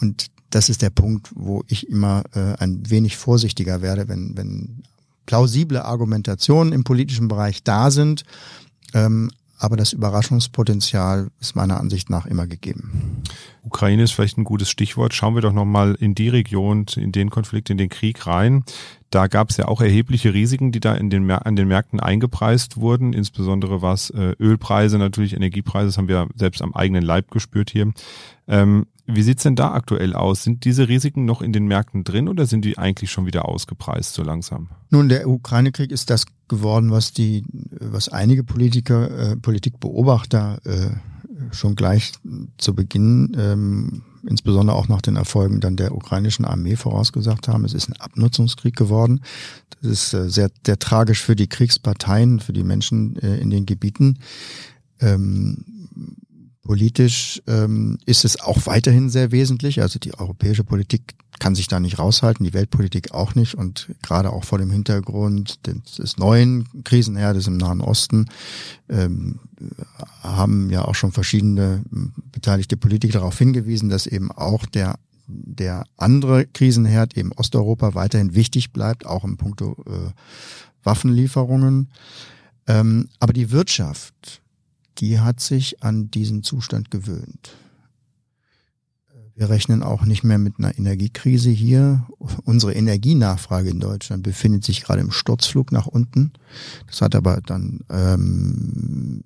Und 0.01 0.29
das 0.51 0.69
ist 0.69 0.83
der 0.83 0.91
Punkt, 0.91 1.31
wo 1.35 1.65
ich 1.67 1.89
immer 1.89 2.23
äh, 2.35 2.55
ein 2.59 2.89
wenig 2.89 3.17
vorsichtiger 3.17 3.83
werde, 3.83 4.09
wenn, 4.09 4.37
wenn 4.37 4.85
plausible 5.27 5.85
Argumentationen 5.85 6.73
im 6.73 6.85
politischen 6.85 7.29
Bereich 7.29 7.65
da 7.65 7.91
sind, 7.91 8.25
ähm, 8.95 9.31
aber 9.65 9.77
das 9.77 9.95
Überraschungspotenzial 9.95 11.29
ist 11.41 11.57
meiner 11.57 11.81
Ansicht 11.81 12.11
nach 12.11 12.27
immer 12.27 12.47
gegeben. 12.47 13.23
Ukraine 13.63 14.03
ist 14.03 14.13
vielleicht 14.13 14.37
ein 14.37 14.45
gutes 14.45 14.69
Stichwort. 14.69 15.15
Schauen 15.15 15.35
wir 15.35 15.41
doch 15.41 15.55
nochmal 15.55 15.95
in 15.99 16.15
die 16.15 16.29
Region, 16.29 16.85
in 16.97 17.13
den 17.13 17.31
Konflikt, 17.31 17.71
in 17.71 17.79
den 17.79 17.89
Krieg 17.89 18.27
rein. 18.27 18.65
Da 19.09 19.27
gab 19.27 19.49
es 19.49 19.57
ja 19.57 19.67
auch 19.67 19.81
erhebliche 19.81 20.35
Risiken, 20.35 20.71
die 20.71 20.81
da 20.81 20.95
in 20.95 21.09
den, 21.09 21.31
an 21.31 21.57
den 21.57 21.67
Märkten 21.67 21.99
eingepreist 21.99 22.77
wurden, 22.77 23.15
insbesondere 23.15 23.81
was 23.81 24.11
äh, 24.11 24.35
Ölpreise, 24.39 24.99
natürlich 24.99 25.33
Energiepreise, 25.33 25.87
das 25.87 25.99
haben 25.99 26.09
wir 26.09 26.29
selbst 26.35 26.61
am 26.61 26.75
eigenen 26.75 27.03
Leib 27.03 27.31
gespürt 27.31 27.71
hier. 27.71 27.91
Ähm, 28.47 28.87
wie 29.07 29.23
sieht's 29.23 29.43
denn 29.43 29.57
da 29.57 29.73
aktuell 29.73 30.15
aus? 30.15 30.45
Sind 30.45 30.65
diese 30.65 30.89
Risiken 30.89 31.25
noch 31.25 31.43
in 31.43 31.53
den 31.53 31.67
Märkten 31.67 32.05
drin 32.05 32.29
oder 32.29 32.47
sind 32.47 32.65
die 32.65 32.79
eigentlich 32.79 33.11
schon 33.11 33.27
wieder 33.27 33.47
ausgepreist 33.47 34.15
so 34.15 34.23
langsam? 34.23 34.69
Nun, 34.91 35.09
der 35.09 35.29
Ukraine-Krieg 35.29 35.91
ist 35.91 36.11
das 36.11 36.25
geworden, 36.49 36.91
was 36.91 37.13
die, 37.13 37.45
was 37.81 38.09
einige 38.09 38.45
Politiker, 38.45 39.33
äh, 39.33 39.37
Politikbeobachter 39.37 40.61
äh, 40.65 40.91
schon 41.55 41.75
gleich 41.77 42.13
zu 42.59 42.75
Beginn, 42.75 43.37
ähm, 43.39 44.03
insbesondere 44.27 44.77
auch 44.77 44.89
nach 44.89 45.03
den 45.03 45.17
Erfolgen 45.17 45.61
dann 45.61 45.77
der 45.77 45.95
ukrainischen 45.95 46.45
Armee 46.45 46.77
vorausgesagt 46.77 47.49
haben. 47.49 47.65
Es 47.65 47.75
ist 47.75 47.89
ein 47.89 48.01
Abnutzungskrieg 48.01 48.75
geworden. 48.75 49.21
Das 49.83 49.91
ist 49.91 50.15
äh, 50.15 50.31
sehr, 50.31 50.51
sehr 50.65 50.79
tragisch 50.79 51.23
für 51.23 51.37
die 51.37 51.49
Kriegsparteien, 51.49 52.41
für 52.41 52.53
die 52.53 52.65
Menschen 52.65 53.17
äh, 53.17 53.37
in 53.37 53.51
den 53.51 53.67
Gebieten. 53.67 54.19
Ähm, 55.01 55.65
Politisch 56.65 57.43
ähm, 57.47 57.99
ist 58.07 58.25
es 58.25 58.41
auch 58.41 58.67
weiterhin 58.67 59.11
sehr 59.11 59.33
wesentlich. 59.33 59.83
Also 59.83 59.99
die 59.99 60.15
europäische 60.15 60.65
Politik 60.65 61.15
kann 61.39 61.55
sich 61.55 61.69
da 61.69 61.79
nicht 61.79 61.99
raushalten, 61.99 62.45
die 62.45 62.55
Weltpolitik 62.55 63.13
auch 63.13 63.35
nicht. 63.35 63.55
Und 63.55 63.91
gerade 64.03 64.31
auch 64.33 64.45
vor 64.45 64.59
dem 64.59 64.71
Hintergrund 64.71 65.61
des, 65.67 66.17
neuen 66.17 66.67
Krisenherdes 66.85 67.47
im 67.47 67.59
Nahen 67.59 67.83
Osten 67.83 68.27
ähm, 68.89 69.41
haben 70.23 70.71
ja 70.71 70.85
auch 70.87 70.95
schon 70.95 71.13
verschiedene 71.13 71.83
beteiligte 72.33 72.79
Politiker 72.79 73.19
darauf 73.19 73.39
hingewiesen, 73.39 73.91
dass 73.91 74.07
eben 74.07 74.33
auch 74.33 74.65
der 74.67 74.97
der 75.27 75.85
andere 75.97 76.45
Krisenherd, 76.45 77.17
eben 77.17 77.33
Osteuropa, 77.33 77.95
weiterhin 77.95 78.35
wichtig 78.35 78.73
bleibt, 78.73 79.07
auch 79.07 79.25
im 79.25 79.39
Punkto 79.39 79.83
äh, 79.87 80.11
Waffenlieferungen. 80.83 81.89
Ähm, 82.67 83.09
aber 83.21 83.33
die 83.33 83.51
Wirtschaft 83.51 84.43
die 84.99 85.21
hat 85.21 85.41
sich 85.41 85.83
an 85.83 86.11
diesen 86.11 86.43
Zustand 86.43 86.91
gewöhnt. 86.91 87.57
Wir 89.37 89.51
rechnen 89.51 89.83
auch 89.83 90.05
nicht 90.05 90.23
mehr 90.23 90.39
mit 90.39 90.55
einer 90.59 90.79
Energiekrise 90.79 91.51
hier. 91.51 92.07
Unsere 92.45 92.73
Energienachfrage 92.75 93.69
in 93.69 93.81
Deutschland 93.81 94.23
befindet 94.23 94.63
sich 94.63 94.85
gerade 94.85 95.01
im 95.01 95.11
Sturzflug 95.11 95.73
nach 95.73 95.87
unten. 95.87 96.33
Das 96.87 97.03
hat 97.03 97.17
aber 97.17 97.41
dann 97.45 97.81
ähm, 97.91 99.25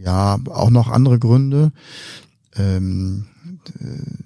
ja 0.00 0.38
auch 0.48 0.70
noch 0.70 0.88
andere 0.88 1.18
Gründe. 1.18 1.72
Ähm, 2.54 3.26
äh, 3.80 4.25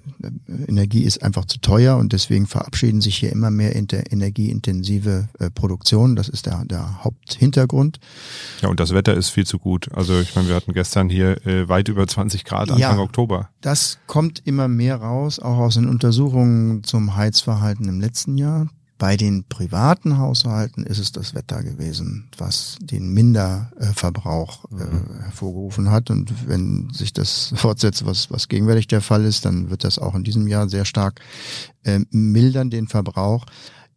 Energie 0.67 1.03
ist 1.03 1.23
einfach 1.23 1.45
zu 1.45 1.59
teuer 1.59 1.97
und 1.97 2.13
deswegen 2.13 2.47
verabschieden 2.47 3.01
sich 3.01 3.17
hier 3.17 3.31
immer 3.31 3.51
mehr 3.51 3.75
energieintensive 3.75 5.29
äh, 5.39 5.49
Produktionen. 5.49 6.15
Das 6.15 6.29
ist 6.29 6.45
der, 6.45 6.63
der 6.65 7.03
Haupthintergrund. 7.03 7.99
Ja, 8.61 8.69
und 8.69 8.79
das 8.79 8.93
Wetter 8.93 9.13
ist 9.13 9.29
viel 9.29 9.45
zu 9.45 9.59
gut. 9.59 9.89
Also 9.93 10.19
ich 10.19 10.35
meine, 10.35 10.47
wir 10.47 10.55
hatten 10.55 10.73
gestern 10.73 11.09
hier 11.09 11.45
äh, 11.45 11.67
weit 11.69 11.87
über 11.87 12.07
20 12.07 12.45
Grad 12.45 12.71
Anfang 12.71 12.79
ja, 12.79 12.97
Oktober. 12.97 13.49
Das 13.61 13.99
kommt 14.07 14.41
immer 14.45 14.67
mehr 14.67 14.97
raus, 14.97 15.39
auch 15.39 15.57
aus 15.57 15.75
den 15.75 15.87
Untersuchungen 15.87 16.83
zum 16.83 17.15
Heizverhalten 17.15 17.87
im 17.87 17.99
letzten 17.99 18.37
Jahr. 18.37 18.67
Bei 19.01 19.17
den 19.17 19.45
privaten 19.45 20.19
Haushalten 20.19 20.83
ist 20.83 20.99
es 20.99 21.11
das 21.11 21.33
Wetter 21.33 21.63
gewesen, 21.63 22.29
was 22.37 22.77
den 22.79 23.11
Minderverbrauch 23.11 24.65
äh, 24.65 24.75
mhm. 24.75 25.23
hervorgerufen 25.23 25.89
hat. 25.89 26.11
Und 26.11 26.47
wenn 26.47 26.87
sich 26.93 27.11
das 27.11 27.51
fortsetzt, 27.55 28.05
was, 28.05 28.29
was 28.29 28.47
gegenwärtig 28.47 28.85
der 28.85 29.01
Fall 29.01 29.25
ist, 29.25 29.45
dann 29.45 29.71
wird 29.71 29.85
das 29.85 29.97
auch 29.97 30.13
in 30.13 30.23
diesem 30.23 30.45
Jahr 30.45 30.69
sehr 30.69 30.85
stark 30.85 31.19
äh, 31.81 32.01
mildern, 32.11 32.69
den 32.69 32.87
Verbrauch. 32.87 33.47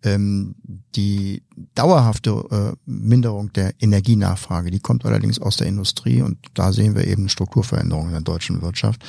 Ähm, 0.02 0.54
die 0.96 1.42
dauerhafte 1.74 2.30
äh, 2.50 2.76
Minderung 2.86 3.52
der 3.52 3.74
Energienachfrage, 3.80 4.70
die 4.70 4.80
kommt 4.80 5.04
allerdings 5.04 5.38
aus 5.38 5.58
der 5.58 5.66
Industrie 5.66 6.22
und 6.22 6.38
da 6.54 6.72
sehen 6.72 6.94
wir 6.94 7.06
eben 7.06 7.28
Strukturveränderungen 7.28 8.08
in 8.08 8.14
der 8.14 8.22
deutschen 8.22 8.62
Wirtschaft. 8.62 9.04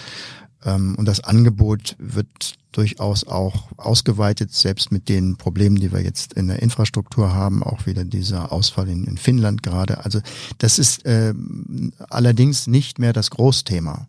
Ähm, 0.65 0.95
und 0.97 1.05
das 1.05 1.21
Angebot 1.21 1.95
wird 1.99 2.55
durchaus 2.77 3.25
auch 3.25 3.70
ausgeweitet, 3.77 4.53
selbst 4.53 4.91
mit 4.91 5.10
den 5.10 5.38
Problemen, 5.38 5.77
die 5.77 5.91
wir 5.91 6.01
jetzt 6.01 6.34
in 6.34 6.48
der 6.48 6.62
Infrastruktur 6.62 7.34
haben, 7.34 7.63
auch 7.63 7.86
wieder 7.86 8.03
dieser 8.03 8.51
Ausfall 8.51 8.89
in, 8.89 9.05
in 9.05 9.17
Finnland 9.17 9.63
gerade. 9.63 10.03
Also 10.03 10.20
das 10.58 10.79
ist 10.79 11.05
äh, 11.05 11.34
allerdings 12.10 12.67
nicht 12.67 13.00
mehr 13.00 13.13
das 13.13 13.29
Großthema. 13.29 14.08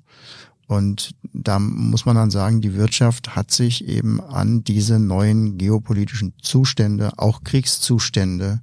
Und 0.66 1.14
da 1.32 1.58
muss 1.60 2.06
man 2.06 2.16
dann 2.16 2.30
sagen, 2.30 2.60
die 2.60 2.74
Wirtschaft 2.74 3.36
hat 3.36 3.52
sich 3.52 3.86
eben 3.86 4.20
an 4.20 4.64
diese 4.64 4.98
neuen 4.98 5.58
geopolitischen 5.58 6.32
Zustände, 6.42 7.12
auch 7.18 7.44
Kriegszustände, 7.44 8.60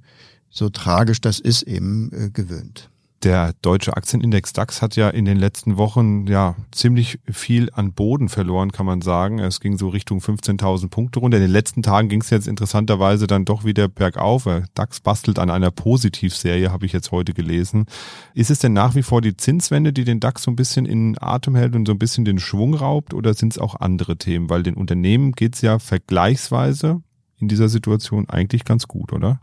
so 0.50 0.68
tragisch 0.68 1.20
das 1.20 1.40
ist, 1.40 1.62
eben 1.62 2.12
äh, 2.12 2.30
gewöhnt. 2.30 2.90
Der 3.24 3.54
deutsche 3.62 3.96
Aktienindex 3.96 4.52
DAX 4.52 4.82
hat 4.82 4.96
ja 4.96 5.08
in 5.08 5.24
den 5.24 5.38
letzten 5.38 5.78
Wochen 5.78 6.26
ja 6.26 6.56
ziemlich 6.72 7.20
viel 7.26 7.70
an 7.72 7.94
Boden 7.94 8.28
verloren, 8.28 8.70
kann 8.70 8.84
man 8.84 9.00
sagen. 9.00 9.38
Es 9.38 9.60
ging 9.60 9.78
so 9.78 9.88
Richtung 9.88 10.18
15.000 10.18 10.90
Punkte 10.90 11.20
runter. 11.20 11.38
In 11.38 11.42
den 11.44 11.50
letzten 11.50 11.82
Tagen 11.82 12.10
ging 12.10 12.20
es 12.20 12.28
jetzt 12.28 12.46
interessanterweise 12.46 13.26
dann 13.26 13.46
doch 13.46 13.64
wieder 13.64 13.88
bergauf. 13.88 14.46
DAX 14.74 15.00
bastelt 15.00 15.38
an 15.38 15.48
einer 15.48 15.70
Positivserie, 15.70 16.70
habe 16.70 16.84
ich 16.84 16.92
jetzt 16.92 17.12
heute 17.12 17.32
gelesen. 17.32 17.86
Ist 18.34 18.50
es 18.50 18.58
denn 18.58 18.74
nach 18.74 18.94
wie 18.94 19.02
vor 19.02 19.22
die 19.22 19.38
Zinswende, 19.38 19.94
die 19.94 20.04
den 20.04 20.20
DAX 20.20 20.42
so 20.42 20.50
ein 20.50 20.56
bisschen 20.56 20.84
in 20.84 21.16
Atem 21.18 21.56
hält 21.56 21.74
und 21.74 21.86
so 21.86 21.92
ein 21.92 21.98
bisschen 21.98 22.26
den 22.26 22.38
Schwung 22.38 22.74
raubt 22.74 23.14
oder 23.14 23.32
sind 23.32 23.54
es 23.54 23.58
auch 23.58 23.80
andere 23.80 24.18
Themen? 24.18 24.50
Weil 24.50 24.62
den 24.62 24.74
Unternehmen 24.74 25.32
geht 25.32 25.54
es 25.54 25.62
ja 25.62 25.78
vergleichsweise 25.78 27.00
in 27.40 27.48
dieser 27.48 27.70
Situation 27.70 28.28
eigentlich 28.28 28.66
ganz 28.66 28.86
gut, 28.86 29.14
oder? 29.14 29.40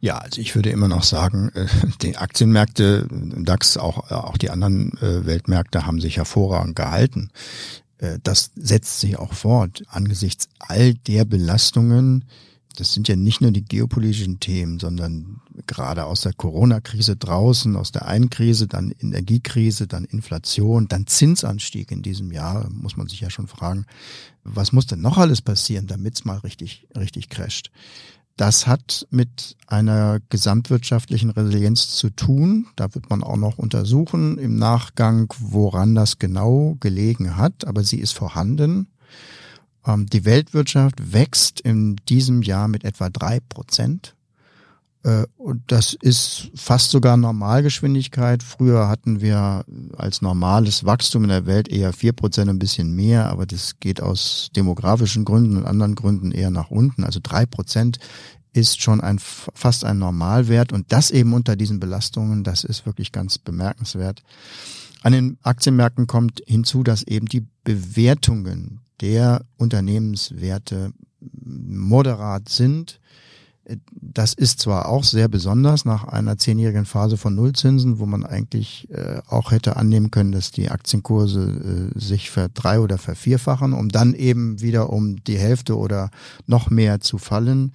Ja, 0.00 0.16
also 0.18 0.40
ich 0.40 0.54
würde 0.54 0.70
immer 0.70 0.88
noch 0.88 1.02
sagen, 1.02 1.50
äh, 1.54 1.66
die 2.02 2.16
Aktienmärkte, 2.16 3.06
DAX, 3.10 3.76
auch, 3.76 4.10
auch 4.10 4.38
die 4.38 4.50
anderen 4.50 4.96
äh, 4.98 5.26
Weltmärkte 5.26 5.86
haben 5.86 6.00
sich 6.00 6.16
hervorragend 6.16 6.74
gehalten. 6.74 7.30
Äh, 7.98 8.18
das 8.22 8.50
setzt 8.56 9.00
sich 9.00 9.18
auch 9.18 9.34
fort 9.34 9.82
angesichts 9.88 10.48
all 10.58 10.94
der 10.94 11.26
Belastungen. 11.26 12.24
Das 12.76 12.94
sind 12.94 13.08
ja 13.08 13.16
nicht 13.16 13.42
nur 13.42 13.50
die 13.50 13.64
geopolitischen 13.64 14.40
Themen, 14.40 14.78
sondern 14.78 15.42
gerade 15.66 16.04
aus 16.06 16.22
der 16.22 16.32
Corona-Krise 16.32 17.16
draußen, 17.16 17.76
aus 17.76 17.92
der 17.92 18.06
einen 18.06 18.30
Krise, 18.30 18.68
dann 18.68 18.92
Energiekrise, 19.00 19.86
dann 19.86 20.04
Inflation, 20.04 20.88
dann 20.88 21.06
Zinsanstieg 21.06 21.90
in 21.90 22.00
diesem 22.00 22.32
Jahr, 22.32 22.70
muss 22.70 22.96
man 22.96 23.08
sich 23.08 23.20
ja 23.20 23.28
schon 23.28 23.48
fragen, 23.48 23.84
was 24.44 24.72
muss 24.72 24.86
denn 24.86 25.02
noch 25.02 25.18
alles 25.18 25.42
passieren, 25.42 25.86
damit 25.88 26.14
es 26.14 26.24
mal 26.24 26.38
richtig, 26.38 26.86
richtig 26.96 27.28
crasht. 27.28 27.70
Das 28.40 28.66
hat 28.66 29.06
mit 29.10 29.54
einer 29.66 30.18
gesamtwirtschaftlichen 30.30 31.28
Resilienz 31.28 31.90
zu 31.90 32.08
tun. 32.08 32.68
Da 32.74 32.94
wird 32.94 33.10
man 33.10 33.22
auch 33.22 33.36
noch 33.36 33.58
untersuchen 33.58 34.38
im 34.38 34.56
Nachgang, 34.56 35.30
woran 35.40 35.94
das 35.94 36.18
genau 36.18 36.78
gelegen 36.80 37.36
hat. 37.36 37.66
Aber 37.66 37.84
sie 37.84 37.98
ist 37.98 38.12
vorhanden. 38.12 38.86
Ähm, 39.86 40.06
die 40.06 40.24
Weltwirtschaft 40.24 41.12
wächst 41.12 41.60
in 41.60 41.96
diesem 42.08 42.40
Jahr 42.40 42.66
mit 42.68 42.84
etwa 42.84 43.10
drei 43.10 43.40
Prozent. 43.40 44.14
Äh, 45.02 45.26
und 45.36 45.62
das 45.68 45.94
ist 45.94 46.50
fast 46.54 46.90
sogar 46.90 47.16
Normalgeschwindigkeit. 47.16 48.42
Früher 48.42 48.88
hatten 48.88 49.20
wir 49.20 49.64
als 49.96 50.22
normales 50.22 50.84
Wachstum 50.84 51.24
in 51.24 51.30
der 51.30 51.46
Welt 51.46 51.68
eher 51.68 51.92
vier 51.92 52.12
Prozent, 52.12 52.50
ein 52.50 52.58
bisschen 52.58 52.94
mehr, 52.94 53.30
aber 53.30 53.46
das 53.46 53.80
geht 53.80 54.02
aus 54.02 54.50
demografischen 54.54 55.24
Gründen 55.24 55.56
und 55.56 55.66
anderen 55.66 55.94
Gründen 55.94 56.32
eher 56.32 56.50
nach 56.50 56.70
unten. 56.70 57.04
Also 57.04 57.20
drei 57.22 57.46
Prozent 57.46 57.98
ist 58.52 58.82
schon 58.82 59.00
ein 59.00 59.18
fast 59.20 59.84
ein 59.84 59.98
Normalwert 59.98 60.72
und 60.72 60.92
das 60.92 61.10
eben 61.10 61.32
unter 61.34 61.54
diesen 61.56 61.78
Belastungen, 61.78 62.42
das 62.42 62.64
ist 62.64 62.84
wirklich 62.84 63.12
ganz 63.12 63.38
bemerkenswert. 63.38 64.22
An 65.02 65.12
den 65.12 65.38
Aktienmärkten 65.42 66.06
kommt 66.06 66.42
hinzu, 66.46 66.82
dass 66.82 67.04
eben 67.04 67.26
die 67.26 67.46
Bewertungen 67.64 68.80
der 69.00 69.46
Unternehmenswerte 69.56 70.92
moderat 71.20 72.48
sind 72.48 72.99
Das 73.92 74.34
ist 74.34 74.60
zwar 74.60 74.88
auch 74.88 75.04
sehr 75.04 75.28
besonders 75.28 75.84
nach 75.84 76.04
einer 76.04 76.38
zehnjährigen 76.38 76.84
Phase 76.84 77.16
von 77.16 77.34
Nullzinsen, 77.34 77.98
wo 77.98 78.06
man 78.06 78.24
eigentlich 78.24 78.88
äh, 78.90 79.20
auch 79.28 79.50
hätte 79.50 79.76
annehmen 79.76 80.10
können, 80.10 80.32
dass 80.32 80.50
die 80.50 80.70
Aktienkurse 80.70 81.90
äh, 81.94 81.98
sich 81.98 82.30
verdrei- 82.30 82.80
oder 82.80 82.98
vervierfachen, 82.98 83.72
um 83.72 83.88
dann 83.88 84.14
eben 84.14 84.60
wieder 84.60 84.90
um 84.90 85.22
die 85.24 85.38
Hälfte 85.38 85.76
oder 85.76 86.10
noch 86.46 86.70
mehr 86.70 87.00
zu 87.00 87.18
fallen. 87.18 87.72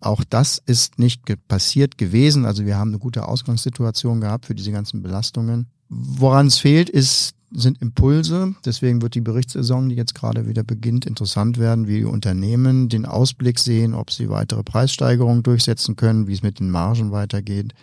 Auch 0.00 0.24
das 0.24 0.62
ist 0.64 0.98
nicht 0.98 1.26
ge 1.26 1.36
passiert 1.36 1.98
gewesen. 1.98 2.46
Also 2.46 2.64
wir 2.64 2.76
haben 2.78 2.90
eine 2.90 2.98
gute 2.98 3.28
Ausgangssituation 3.28 4.20
gehabt 4.20 4.46
für 4.46 4.54
diese 4.54 4.72
ganzen 4.72 5.02
Belastungen. 5.02 5.66
Woran 5.88 6.46
es 6.46 6.58
fehlt, 6.58 6.88
ist 6.88 7.34
sind 7.52 7.80
Impulse. 7.82 8.54
Deswegen 8.64 9.02
wird 9.02 9.14
die 9.14 9.20
Berichtssaison, 9.20 9.88
die 9.88 9.96
jetzt 9.96 10.14
gerade 10.14 10.46
wieder 10.46 10.62
beginnt, 10.62 11.06
interessant 11.06 11.58
werden, 11.58 11.88
wie 11.88 11.98
die 11.98 12.04
Unternehmen 12.04 12.88
den 12.88 13.06
Ausblick 13.06 13.58
sehen, 13.58 13.94
ob 13.94 14.10
sie 14.10 14.28
weitere 14.28 14.62
Preissteigerungen 14.62 15.42
durchsetzen 15.42 15.96
können, 15.96 16.26
wie 16.26 16.34
es 16.34 16.42
mit 16.42 16.60
den 16.60 16.70
Margen 16.70 17.10
weitergeht. 17.10 17.74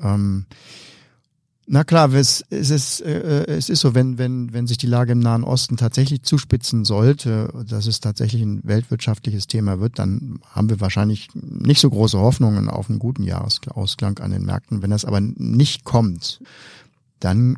Ähm, 0.00 0.46
na 1.66 1.82
klar, 1.82 2.12
es, 2.12 2.44
es, 2.50 2.68
ist, 2.68 3.00
äh, 3.00 3.46
es 3.46 3.70
ist 3.70 3.80
so, 3.80 3.94
wenn, 3.94 4.18
wenn, 4.18 4.52
wenn 4.52 4.66
sich 4.66 4.76
die 4.76 4.86
Lage 4.86 5.12
im 5.12 5.20
Nahen 5.20 5.44
Osten 5.44 5.76
tatsächlich 5.76 6.22
zuspitzen 6.22 6.84
sollte, 6.84 7.48
dass 7.66 7.86
es 7.86 8.00
tatsächlich 8.00 8.42
ein 8.42 8.60
weltwirtschaftliches 8.64 9.46
Thema 9.46 9.80
wird, 9.80 9.98
dann 9.98 10.40
haben 10.50 10.68
wir 10.68 10.80
wahrscheinlich 10.80 11.28
nicht 11.34 11.80
so 11.80 11.88
große 11.88 12.18
Hoffnungen 12.18 12.68
auf 12.68 12.90
einen 12.90 12.98
guten 12.98 13.22
Jahresausklang 13.22 14.18
an 14.18 14.30
den 14.30 14.44
Märkten. 14.44 14.82
Wenn 14.82 14.90
das 14.90 15.06
aber 15.06 15.20
nicht 15.20 15.84
kommt, 15.84 16.40
dann 17.20 17.56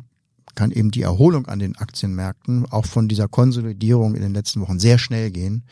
kann 0.57 0.71
eben 0.71 0.89
die 0.89 1.03
Erholung 1.03 1.45
an 1.45 1.59
den 1.59 1.75
Aktienmärkten 1.75 2.65
auch 2.71 2.87
von 2.87 3.07
dieser 3.07 3.27
Konsolidierung 3.27 4.15
in 4.15 4.23
den 4.23 4.33
letzten 4.33 4.59
Wochen 4.59 4.79
sehr 4.79 4.97
schnell 4.97 5.29
gehen, 5.29 5.63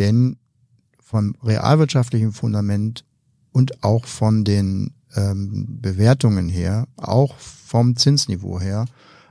denn 0.00 0.36
vom 1.00 1.36
realwirtschaftlichen 1.44 2.32
Fundament 2.32 3.04
und 3.52 3.84
auch 3.84 4.04
von 4.04 4.42
den 4.42 4.94
ähm, 5.14 5.78
Bewertungen 5.80 6.48
her, 6.48 6.88
auch 6.96 7.38
vom 7.38 7.94
Zinsniveau 7.94 8.58
her, 8.58 8.86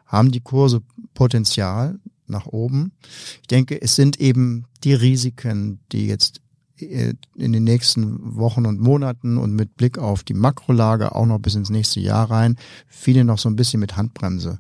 haben 0.06 0.32
die 0.32 0.40
Kurse 0.40 0.82
Potenzial 1.14 2.00
nach 2.28 2.46
oben. 2.46 2.94
Ich 3.42 3.48
denke, 3.48 3.82
es 3.82 3.96
sind 3.96 4.18
eben 4.22 4.66
die 4.86 4.94
Risiken, 4.94 5.82
die 5.92 6.08
jetzt 6.08 6.41
in 6.82 7.54
den 7.54 7.64
nächsten 7.64 8.36
Wochen 8.38 8.66
und 8.66 8.80
Monaten 8.80 9.38
und 9.38 9.54
mit 9.54 9.76
Blick 9.78 9.98
auf 9.98 10.24
die 10.24 10.34
Makrolage 10.34 11.16
auch 11.16 11.26
noch 11.26 11.40
bis 11.40 11.56
ins 11.56 11.70
nächste 11.70 12.00
Jahr 12.00 12.30
rein, 12.30 12.58
viele 12.88 13.24
noch 13.24 13.38
so 13.38 13.50
ein 13.50 13.56
bisschen 13.56 13.80
mit 13.80 13.98
Handbremse, 13.98 14.60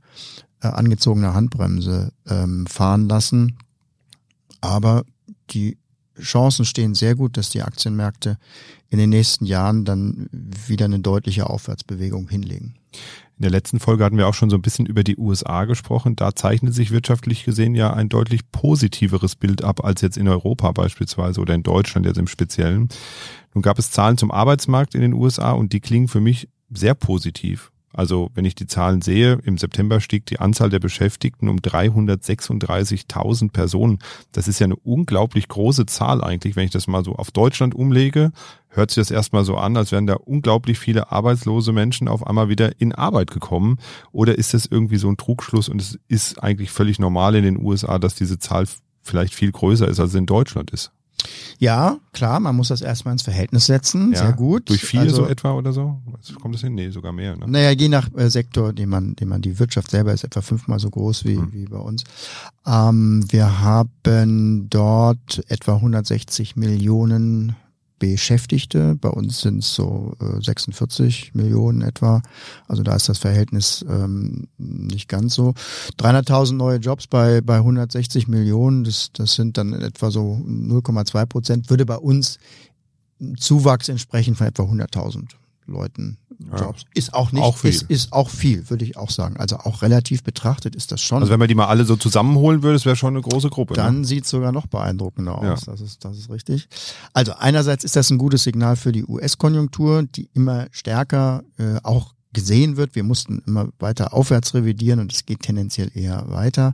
äh, 0.61 0.67
angezogener 0.67 1.33
Handbremse 1.33 2.11
ähm, 2.27 2.65
fahren 2.67 3.07
lassen. 3.07 3.57
Aber 4.61 5.03
die 5.49 5.77
Chancen 6.21 6.65
stehen 6.65 6.95
sehr 6.95 7.15
gut, 7.15 7.37
dass 7.37 7.49
die 7.49 7.61
Aktienmärkte 7.61 8.37
in 8.89 8.97
den 8.97 9.09
nächsten 9.09 9.45
Jahren 9.45 9.85
dann 9.85 10.29
wieder 10.31 10.85
eine 10.85 10.99
deutliche 10.99 11.49
Aufwärtsbewegung 11.49 12.29
hinlegen. 12.29 12.75
In 13.37 13.43
der 13.43 13.51
letzten 13.51 13.79
Folge 13.79 14.03
hatten 14.03 14.17
wir 14.17 14.27
auch 14.27 14.35
schon 14.35 14.51
so 14.51 14.55
ein 14.55 14.61
bisschen 14.61 14.85
über 14.85 15.03
die 15.03 15.17
USA 15.17 15.65
gesprochen. 15.65 16.15
Da 16.15 16.35
zeichnet 16.35 16.75
sich 16.75 16.91
wirtschaftlich 16.91 17.43
gesehen 17.43 17.73
ja 17.73 17.91
ein 17.91 18.07
deutlich 18.07 18.51
positiveres 18.51 19.35
Bild 19.35 19.63
ab 19.63 19.83
als 19.83 20.01
jetzt 20.01 20.17
in 20.17 20.27
Europa 20.27 20.71
beispielsweise 20.73 21.41
oder 21.41 21.55
in 21.55 21.63
Deutschland 21.63 22.05
jetzt 22.05 22.19
im 22.19 22.27
Speziellen. 22.27 22.89
Nun 23.55 23.63
gab 23.63 23.79
es 23.79 23.89
Zahlen 23.89 24.17
zum 24.17 24.29
Arbeitsmarkt 24.29 24.93
in 24.93 25.01
den 25.01 25.13
USA 25.13 25.53
und 25.53 25.73
die 25.73 25.79
klingen 25.79 26.07
für 26.07 26.21
mich 26.21 26.49
sehr 26.69 26.93
positiv. 26.93 27.70
Also 27.93 28.29
wenn 28.33 28.45
ich 28.45 28.55
die 28.55 28.67
Zahlen 28.67 29.01
sehe, 29.01 29.39
im 29.43 29.57
September 29.57 29.99
stieg 29.99 30.25
die 30.25 30.39
Anzahl 30.39 30.69
der 30.69 30.79
Beschäftigten 30.79 31.49
um 31.49 31.57
336.000 31.57 33.51
Personen. 33.51 33.99
Das 34.31 34.47
ist 34.47 34.59
ja 34.59 34.65
eine 34.65 34.77
unglaublich 34.77 35.47
große 35.47 35.85
Zahl 35.85 36.23
eigentlich. 36.23 36.55
Wenn 36.55 36.65
ich 36.65 36.71
das 36.71 36.87
mal 36.87 37.03
so 37.03 37.15
auf 37.15 37.31
Deutschland 37.31 37.75
umlege, 37.75 38.31
hört 38.69 38.91
sich 38.91 39.01
das 39.01 39.11
erstmal 39.11 39.43
so 39.43 39.57
an, 39.57 39.75
als 39.75 39.91
wären 39.91 40.07
da 40.07 40.13
unglaublich 40.15 40.79
viele 40.79 41.11
arbeitslose 41.11 41.73
Menschen 41.73 42.07
auf 42.07 42.25
einmal 42.25 42.49
wieder 42.49 42.79
in 42.79 42.93
Arbeit 42.93 43.31
gekommen. 43.31 43.77
Oder 44.11 44.37
ist 44.37 44.53
das 44.53 44.65
irgendwie 44.65 44.97
so 44.97 45.09
ein 45.09 45.17
Trugschluss 45.17 45.69
und 45.69 45.81
es 45.81 45.99
ist 46.07 46.41
eigentlich 46.41 46.71
völlig 46.71 46.99
normal 46.99 47.35
in 47.35 47.43
den 47.43 47.61
USA, 47.61 47.99
dass 47.99 48.15
diese 48.15 48.39
Zahl 48.39 48.65
vielleicht 49.03 49.33
viel 49.33 49.51
größer 49.51 49.87
ist, 49.87 49.99
als 49.99 50.15
in 50.15 50.25
Deutschland 50.25 50.71
ist? 50.71 50.91
Ja, 51.59 51.99
klar, 52.11 52.39
man 52.39 52.55
muss 52.55 52.69
das 52.69 52.81
erstmal 52.81 53.11
ins 53.11 53.21
Verhältnis 53.21 53.67
setzen. 53.67 54.13
Ja, 54.13 54.19
Sehr 54.19 54.33
gut. 54.33 54.69
Durch 54.69 54.81
vier 54.81 55.01
also, 55.01 55.17
so 55.17 55.27
etwa 55.27 55.51
oder 55.51 55.71
so? 55.71 56.01
Kommt 56.41 56.55
das 56.55 56.61
hin? 56.61 56.73
Nee, 56.73 56.89
sogar 56.89 57.11
mehr. 57.11 57.37
Ne? 57.37 57.45
Naja, 57.47 57.69
je 57.69 57.87
nach 57.87 58.09
äh, 58.15 58.29
Sektor, 58.29 58.73
den 58.73 58.89
man, 58.89 59.15
den 59.15 59.29
man, 59.29 59.41
die 59.41 59.59
Wirtschaft 59.59 59.91
selber 59.91 60.11
ist 60.11 60.23
etwa 60.23 60.41
fünfmal 60.41 60.79
so 60.79 60.89
groß 60.89 61.25
wie, 61.25 61.37
hm. 61.37 61.53
wie 61.53 61.65
bei 61.65 61.77
uns. 61.77 62.03
Ähm, 62.65 63.23
wir 63.29 63.61
haben 63.61 64.69
dort 64.69 65.43
etwa 65.49 65.75
160 65.75 66.55
Millionen 66.55 67.55
Beschäftigte. 68.01 68.95
Bei 68.95 69.09
uns 69.09 69.41
sind 69.41 69.59
es 69.59 69.75
so 69.75 70.13
äh, 70.19 70.41
46 70.41 71.35
Millionen 71.35 71.83
etwa. 71.83 72.23
Also 72.67 72.81
da 72.81 72.95
ist 72.95 73.07
das 73.07 73.19
Verhältnis 73.19 73.85
ähm, 73.87 74.47
nicht 74.57 75.07
ganz 75.07 75.35
so. 75.35 75.53
300.000 75.99 76.53
neue 76.53 76.77
Jobs 76.77 77.05
bei, 77.05 77.41
bei 77.41 77.57
160 77.57 78.27
Millionen, 78.27 78.83
das, 78.83 79.11
das 79.13 79.35
sind 79.35 79.59
dann 79.59 79.73
etwa 79.73 80.09
so 80.09 80.41
0,2 80.43 81.25
Prozent, 81.27 81.69
würde 81.69 81.85
bei 81.85 81.97
uns 81.97 82.39
Zuwachs 83.37 83.87
entsprechen 83.87 84.33
von 84.33 84.47
etwa 84.47 84.63
100.000 84.63 85.27
Leuten 85.67 86.17
Jobs. 86.49 86.81
Ja. 86.81 86.87
Ist 86.93 87.13
auch 87.13 87.31
nicht, 87.31 87.43
auch 87.43 87.57
viel. 87.57 87.69
Ist, 87.69 87.83
ist 87.83 88.13
auch 88.13 88.29
viel, 88.29 88.69
würde 88.69 88.85
ich 88.85 88.97
auch 88.97 89.09
sagen. 89.09 89.37
Also 89.37 89.57
auch 89.57 89.81
relativ 89.81 90.23
betrachtet 90.23 90.75
ist 90.75 90.91
das 90.91 91.01
schon. 91.01 91.19
Also 91.21 91.31
wenn 91.31 91.39
man 91.39 91.47
die 91.47 91.55
mal 91.55 91.67
alle 91.67 91.85
so 91.85 91.95
zusammenholen 91.95 92.63
würde, 92.63 92.73
das 92.73 92.85
wäre 92.85 92.95
schon 92.95 93.15
eine 93.15 93.21
große 93.21 93.49
Gruppe. 93.49 93.73
Dann 93.73 94.01
ne? 94.01 94.05
sieht 94.05 94.25
es 94.25 94.29
sogar 94.29 94.51
noch 94.51 94.67
beeindruckender 94.67 95.37
aus. 95.37 95.65
Ja. 95.65 95.71
Das 95.71 95.81
ist, 95.81 96.03
das 96.03 96.17
ist 96.17 96.29
richtig. 96.29 96.67
Also 97.13 97.33
einerseits 97.33 97.83
ist 97.83 97.95
das 97.95 98.09
ein 98.09 98.17
gutes 98.17 98.43
Signal 98.43 98.75
für 98.75 98.91
die 98.91 99.05
US-Konjunktur, 99.05 100.03
die 100.03 100.29
immer 100.33 100.67
stärker 100.71 101.43
äh, 101.57 101.77
auch 101.83 102.13
gesehen 102.33 102.77
wird. 102.77 102.95
Wir 102.95 103.03
mussten 103.03 103.43
immer 103.45 103.69
weiter 103.79 104.13
aufwärts 104.13 104.53
revidieren 104.53 104.99
und 104.99 105.11
es 105.13 105.25
geht 105.25 105.41
tendenziell 105.41 105.91
eher 105.93 106.25
weiter. 106.29 106.73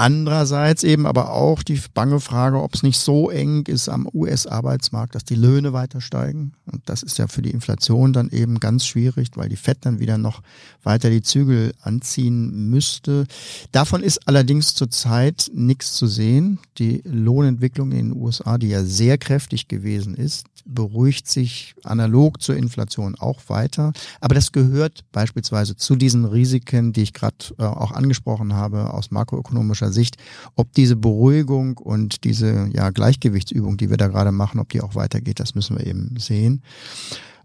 Andererseits 0.00 0.82
eben 0.82 1.04
aber 1.04 1.30
auch 1.30 1.62
die 1.62 1.78
bange 1.92 2.20
Frage, 2.20 2.62
ob 2.62 2.72
es 2.72 2.82
nicht 2.82 2.98
so 2.98 3.28
eng 3.28 3.66
ist 3.66 3.90
am 3.90 4.08
US-Arbeitsmarkt, 4.10 5.14
dass 5.14 5.26
die 5.26 5.34
Löhne 5.34 5.74
weiter 5.74 6.00
steigen. 6.00 6.52
Und 6.64 6.80
das 6.86 7.02
ist 7.02 7.18
ja 7.18 7.28
für 7.28 7.42
die 7.42 7.50
Inflation 7.50 8.14
dann 8.14 8.30
eben 8.30 8.60
ganz 8.60 8.86
schwierig, 8.86 9.28
weil 9.34 9.50
die 9.50 9.56
FED 9.56 9.76
dann 9.82 9.98
wieder 9.98 10.16
noch 10.16 10.40
weiter 10.82 11.10
die 11.10 11.20
Zügel 11.20 11.74
anziehen 11.82 12.70
müsste. 12.70 13.26
Davon 13.72 14.02
ist 14.02 14.26
allerdings 14.26 14.74
zurzeit 14.74 15.50
nichts 15.52 15.92
zu 15.92 16.06
sehen. 16.06 16.60
Die 16.78 17.02
Lohnentwicklung 17.04 17.92
in 17.92 18.08
den 18.08 18.16
USA, 18.16 18.56
die 18.56 18.68
ja 18.68 18.82
sehr 18.84 19.18
kräftig 19.18 19.68
gewesen 19.68 20.14
ist, 20.14 20.46
beruhigt 20.64 21.28
sich 21.28 21.74
analog 21.84 22.40
zur 22.40 22.56
Inflation 22.56 23.16
auch 23.16 23.40
weiter. 23.48 23.92
Aber 24.20 24.34
das 24.34 24.52
gehört 24.52 25.04
beispielsweise 25.12 25.76
zu 25.76 25.96
diesen 25.96 26.24
Risiken, 26.24 26.92
die 26.92 27.02
ich 27.02 27.12
gerade 27.12 27.36
äh, 27.58 27.64
auch 27.64 27.92
angesprochen 27.92 28.54
habe 28.54 28.92
aus 28.92 29.10
makroökonomischer 29.10 29.89
Sicht, 29.90 30.16
ob 30.56 30.72
diese 30.72 30.96
Beruhigung 30.96 31.78
und 31.78 32.24
diese 32.24 32.68
ja, 32.72 32.90
Gleichgewichtsübung, 32.90 33.76
die 33.76 33.90
wir 33.90 33.96
da 33.96 34.08
gerade 34.08 34.32
machen, 34.32 34.60
ob 34.60 34.68
die 34.70 34.80
auch 34.80 34.94
weitergeht, 34.94 35.40
das 35.40 35.54
müssen 35.54 35.78
wir 35.78 35.86
eben 35.86 36.14
sehen. 36.18 36.62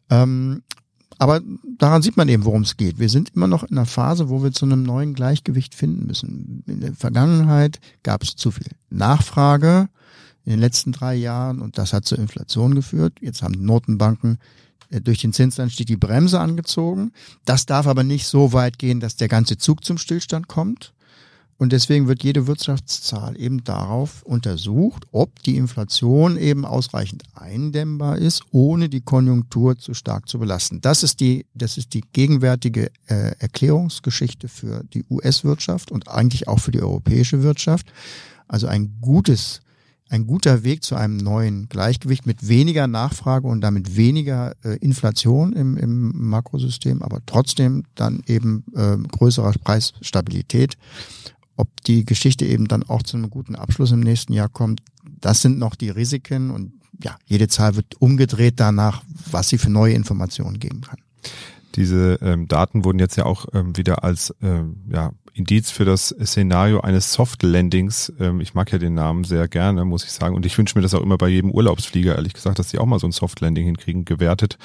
Ähm, 0.09 0.61
aber 1.17 1.41
daran 1.77 2.01
sieht 2.01 2.17
man 2.17 2.27
eben, 2.27 2.45
worum 2.45 2.63
es 2.63 2.77
geht. 2.77 2.99
Wir 2.99 3.09
sind 3.09 3.29
immer 3.35 3.47
noch 3.47 3.63
in 3.63 3.77
einer 3.77 3.85
Phase, 3.85 4.29
wo 4.29 4.43
wir 4.43 4.51
zu 4.51 4.65
einem 4.65 4.83
neuen 4.83 5.13
Gleichgewicht 5.13 5.73
finden 5.73 6.07
müssen. 6.07 6.63
In 6.67 6.81
der 6.81 6.93
Vergangenheit 6.93 7.79
gab 8.03 8.23
es 8.23 8.35
zu 8.35 8.51
viel 8.51 8.67
Nachfrage 8.89 9.87
in 10.43 10.51
den 10.51 10.59
letzten 10.59 10.91
drei 10.91 11.15
Jahren 11.15 11.61
und 11.61 11.77
das 11.77 11.93
hat 11.93 12.05
zur 12.05 12.19
Inflation 12.19 12.75
geführt. 12.75 13.13
Jetzt 13.21 13.41
haben 13.41 13.65
Notenbanken 13.65 14.37
äh, 14.89 15.01
durch 15.01 15.19
den 15.19 15.33
Zinsanstieg 15.33 15.87
die 15.87 15.97
Bremse 15.97 16.39
angezogen. 16.39 17.11
Das 17.45 17.65
darf 17.65 17.87
aber 17.87 18.03
nicht 18.03 18.27
so 18.27 18.53
weit 18.53 18.77
gehen, 18.77 18.99
dass 18.99 19.15
der 19.15 19.27
ganze 19.27 19.57
Zug 19.57 19.83
zum 19.83 19.97
Stillstand 19.97 20.47
kommt. 20.47 20.93
Und 21.57 21.71
deswegen 21.71 22.07
wird 22.07 22.23
jede 22.23 22.47
Wirtschaftszahl 22.47 23.39
eben 23.39 23.63
darauf 23.63 24.23
untersucht, 24.23 25.05
ob 25.11 25.41
die 25.43 25.55
Inflation 25.55 26.37
eben 26.37 26.65
ausreichend 26.65 27.23
eindämmbar 27.33 28.17
ist, 28.17 28.43
ohne 28.51 28.89
die 28.89 28.99
Konjunktur 28.99 29.77
zu 29.77 29.93
stark 29.93 30.27
zu 30.27 30.37
belasten. 30.37 30.81
Das 30.81 31.01
ist 31.01 31.21
die, 31.21 31.45
das 31.53 31.77
ist 31.77 31.93
die 31.93 32.03
gegenwärtige 32.11 32.91
äh, 33.07 33.35
Erklärungsgeschichte 33.39 34.49
für 34.49 34.83
die 34.93 35.05
US-Wirtschaft 35.09 35.91
und 35.91 36.09
eigentlich 36.09 36.49
auch 36.49 36.59
für 36.59 36.71
die 36.71 36.81
europäische 36.81 37.41
Wirtschaft. 37.41 37.87
Also 38.47 38.67
ein 38.67 38.97
gutes 38.99 39.61
ein 40.09 40.27
guter 40.27 40.63
Weg 40.63 40.83
zu 40.83 40.95
einem 40.95 41.17
neuen 41.17 41.67
Gleichgewicht 41.67 42.27
mit 42.27 42.47
weniger 42.47 42.85
Nachfrage 42.85 43.47
und 43.47 43.61
damit 43.61 43.95
weniger 43.95 44.53
äh, 44.63 44.77
Inflation 44.77 45.53
im, 45.53 45.77
im 45.77 46.11
Makrosystem, 46.29 47.01
aber 47.01 47.21
trotzdem 47.25 47.85
dann 47.95 48.21
eben 48.27 48.63
äh, 48.75 48.97
größerer 48.97 49.53
Preisstabilität. 49.63 50.77
Ob 51.57 51.69
die 51.83 52.05
Geschichte 52.05 52.45
eben 52.45 52.67
dann 52.67 52.83
auch 52.83 53.03
zu 53.03 53.17
einem 53.17 53.29
guten 53.29 53.55
Abschluss 53.55 53.91
im 53.91 54.01
nächsten 54.01 54.33
Jahr 54.33 54.49
kommt, 54.49 54.81
das 55.21 55.41
sind 55.41 55.57
noch 55.57 55.75
die 55.75 55.89
Risiken 55.89 56.51
und 56.51 56.73
ja, 57.03 57.15
jede 57.25 57.47
Zahl 57.47 57.75
wird 57.75 57.99
umgedreht 57.99 58.59
danach, 58.59 59.03
was 59.29 59.49
sie 59.49 59.57
für 59.57 59.69
neue 59.69 59.93
Informationen 59.93 60.59
geben 60.59 60.81
kann. 60.81 60.99
Diese 61.75 62.19
ähm, 62.21 62.47
Daten 62.47 62.85
wurden 62.85 62.99
jetzt 62.99 63.17
ja 63.17 63.25
auch 63.25 63.47
ähm, 63.53 63.75
wieder 63.75 64.03
als 64.03 64.33
ähm, 64.41 64.77
ja, 64.89 65.11
Indiz 65.33 65.69
für 65.69 65.83
das 65.83 66.15
Szenario 66.23 66.79
eines 66.79 67.11
Soft 67.11 67.43
Landings. 67.43 68.13
Ähm, 68.19 68.39
ich 68.39 68.53
mag 68.53 68.71
ja 68.71 68.77
den 68.77 68.93
Namen 68.93 69.25
sehr 69.25 69.49
gerne, 69.49 69.83
muss 69.83 70.05
ich 70.05 70.11
sagen. 70.13 70.35
Und 70.35 70.45
ich 70.45 70.57
wünsche 70.57 70.77
mir 70.77 70.81
das 70.81 70.93
auch 70.93 71.01
immer 71.01 71.17
bei 71.17 71.27
jedem 71.27 71.51
Urlaubsflieger, 71.51 72.15
ehrlich 72.15 72.33
gesagt, 72.33 72.59
dass 72.59 72.69
die 72.69 72.79
auch 72.79 72.85
mal 72.85 72.99
so 72.99 73.07
ein 73.07 73.11
Soft 73.11 73.41
Landing 73.41 73.65
hinkriegen, 73.65 74.05
gewertet. 74.05 74.57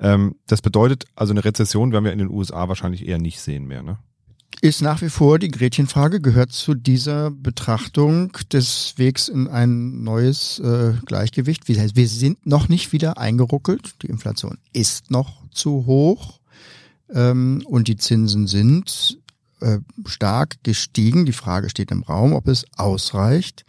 Ähm, 0.00 0.36
das 0.46 0.62
bedeutet 0.62 1.04
also 1.14 1.34
eine 1.34 1.44
Rezession 1.44 1.92
werden 1.92 2.06
wir 2.06 2.12
in 2.12 2.18
den 2.18 2.30
USA 2.30 2.68
wahrscheinlich 2.68 3.06
eher 3.06 3.18
nicht 3.18 3.40
sehen 3.40 3.66
mehr, 3.66 3.82
ne? 3.82 3.98
Ist 4.60 4.80
nach 4.80 5.02
wie 5.02 5.10
vor 5.10 5.38
die 5.38 5.50
Gretchenfrage, 5.50 6.20
gehört 6.20 6.52
zu 6.52 6.74
dieser 6.74 7.30
Betrachtung 7.30 8.32
des 8.52 8.94
Wegs 8.96 9.28
in 9.28 9.46
ein 9.46 10.02
neues 10.02 10.58
äh, 10.58 10.94
Gleichgewicht. 11.04 11.68
Wie 11.68 11.78
heißt, 11.78 11.96
wir 11.96 12.08
sind 12.08 12.46
noch 12.46 12.68
nicht 12.68 12.92
wieder 12.92 13.18
eingeruckelt. 13.18 14.02
Die 14.02 14.06
Inflation 14.06 14.58
ist 14.72 15.10
noch 15.10 15.42
zu 15.50 15.84
hoch 15.86 16.40
ähm, 17.12 17.62
und 17.66 17.88
die 17.88 17.96
Zinsen 17.96 18.46
sind 18.46 19.18
äh, 19.60 19.78
stark 20.06 20.56
gestiegen. 20.62 21.26
Die 21.26 21.32
Frage 21.32 21.68
steht 21.68 21.90
im 21.90 22.02
Raum, 22.02 22.32
ob 22.32 22.48
es 22.48 22.64
ausreicht. 22.76 23.64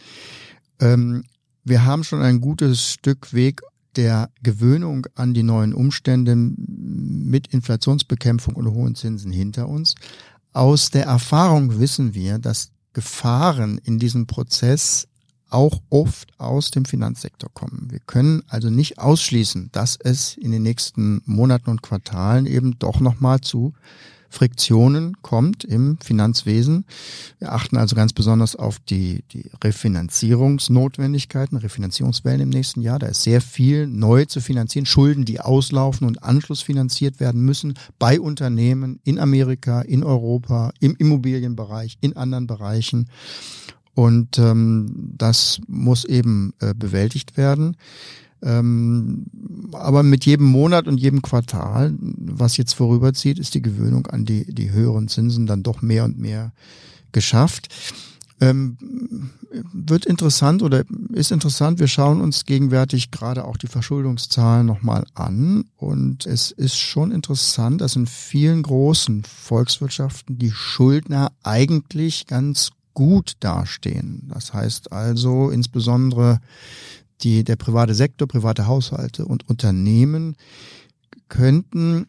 Ähm, 0.79 1.23
wir 1.63 1.83
haben 1.83 2.03
schon 2.03 2.21
ein 2.21 2.41
gutes 2.41 2.91
Stück 2.91 3.33
Weg 3.33 3.61
der 3.95 4.29
Gewöhnung 4.43 5.07
an 5.15 5.33
die 5.33 5.43
neuen 5.43 5.73
Umstände 5.73 6.35
mit 6.35 7.47
Inflationsbekämpfung 7.47 8.55
und 8.55 8.71
hohen 8.71 8.95
Zinsen 8.95 9.31
hinter 9.31 9.69
uns. 9.69 9.95
Aus 10.55 10.89
der 10.89 11.03
Erfahrung 11.03 11.81
wissen 11.81 12.13
wir, 12.13 12.39
dass 12.39 12.71
Gefahren 12.93 13.77
in 13.83 13.99
diesem 13.99 14.25
Prozess 14.25 15.05
auch 15.49 15.81
oft 15.89 16.31
aus 16.39 16.71
dem 16.71 16.85
Finanzsektor 16.85 17.49
kommen. 17.53 17.87
Wir 17.91 17.99
können 17.99 18.41
also 18.47 18.69
nicht 18.69 18.97
ausschließen, 18.97 19.67
dass 19.73 19.97
es 20.01 20.37
in 20.37 20.53
den 20.53 20.63
nächsten 20.63 21.21
Monaten 21.25 21.71
und 21.71 21.81
Quartalen 21.81 22.45
eben 22.45 22.79
doch 22.79 23.01
nochmal 23.01 23.41
zu 23.41 23.73
Friktionen 24.35 25.15
kommt 25.21 25.63
im 25.63 25.97
Finanzwesen. 26.03 26.83
Wir 27.39 27.53
achten 27.53 27.77
also 27.77 27.95
ganz 27.95 28.11
besonders 28.11 28.57
auf 28.57 28.79
die, 28.79 29.23
die 29.31 29.49
Refinanzierungsnotwendigkeiten, 29.63 31.57
Refinanzierungswellen 31.57 32.41
im 32.41 32.49
nächsten 32.49 32.81
Jahr. 32.81 32.99
Da 32.99 33.07
ist 33.07 33.23
sehr 33.23 33.39
viel 33.39 33.87
neu 33.87 34.25
zu 34.25 34.41
finanzieren, 34.41 34.85
Schulden, 34.85 35.23
die 35.23 35.39
auslaufen 35.39 36.05
und 36.05 36.21
anschlussfinanziert 36.21 37.21
werden 37.21 37.41
müssen 37.41 37.75
bei 37.97 38.19
Unternehmen 38.19 38.99
in 39.05 39.19
Amerika, 39.19 39.81
in 39.81 40.03
Europa, 40.03 40.73
im 40.81 40.97
Immobilienbereich, 40.97 41.97
in 42.01 42.17
anderen 42.17 42.45
Bereichen. 42.45 43.09
Und 43.93 44.37
ähm, 44.37 45.13
das 45.17 45.61
muss 45.67 46.03
eben 46.03 46.53
äh, 46.59 46.73
bewältigt 46.73 47.37
werden. 47.37 47.77
Ähm, 48.45 49.25
aber 49.73 50.03
mit 50.03 50.25
jedem 50.25 50.45
Monat 50.45 50.87
und 50.87 50.99
jedem 50.99 51.21
Quartal, 51.21 51.93
was 51.99 52.57
jetzt 52.57 52.73
vorüberzieht, 52.73 53.39
ist 53.39 53.55
die 53.55 53.61
Gewöhnung 53.61 54.05
an 54.07 54.23
die, 54.23 54.45
die 54.53 54.71
höheren 54.71 55.07
Zinsen 55.07 55.47
dann 55.47 55.63
doch 55.63 55.81
mehr 55.81 56.05
und 56.05 56.19
mehr 56.19 56.53
geschafft. 57.11 57.69
Ähm, 58.41 58.77
wird 59.73 60.05
interessant 60.05 60.61
oder 60.61 60.83
ist 61.13 61.31
interessant. 61.31 61.79
Wir 61.79 61.87
schauen 61.87 62.21
uns 62.21 62.45
gegenwärtig 62.45 63.09
gerade 63.09 63.45
auch 63.45 63.57
die 63.57 63.67
Verschuldungszahlen 63.67 64.65
nochmal 64.65 65.05
an. 65.15 65.65
Und 65.77 66.25
es 66.25 66.51
ist 66.51 66.77
schon 66.77 67.11
interessant, 67.11 67.81
dass 67.81 67.95
in 67.95 68.05
vielen 68.05 68.63
großen 68.63 69.23
Volkswirtschaften 69.23 70.37
die 70.37 70.51
Schuldner 70.51 71.31
eigentlich 71.43 72.27
ganz 72.27 72.71
gut 72.93 73.33
dastehen. 73.39 74.29
Das 74.33 74.53
heißt 74.53 74.91
also 74.91 75.49
insbesondere 75.49 76.39
die, 77.21 77.43
der 77.43 77.55
private 77.55 77.93
Sektor, 77.93 78.27
private 78.27 78.67
Haushalte 78.67 79.25
und 79.25 79.47
Unternehmen 79.49 80.35
könnten 81.29 82.07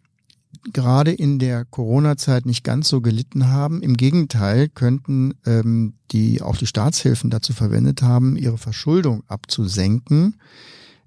gerade 0.73 1.13
in 1.13 1.39
der 1.39 1.65
Corona-Zeit 1.65 2.47
nicht 2.47 2.65
ganz 2.65 2.89
so 2.89 3.01
gelitten 3.01 3.49
haben. 3.49 3.83
Im 3.83 3.97
Gegenteil 3.97 4.69
könnten 4.69 5.35
ähm, 5.47 5.95
die 6.11 6.43
auch 6.43 6.57
die 6.57 6.67
Staatshilfen 6.67 7.31
dazu 7.31 7.53
verwendet 7.53 8.03
haben, 8.03 8.37
ihre 8.37 8.59
Verschuldung 8.59 9.23
abzusenken. 9.29 10.37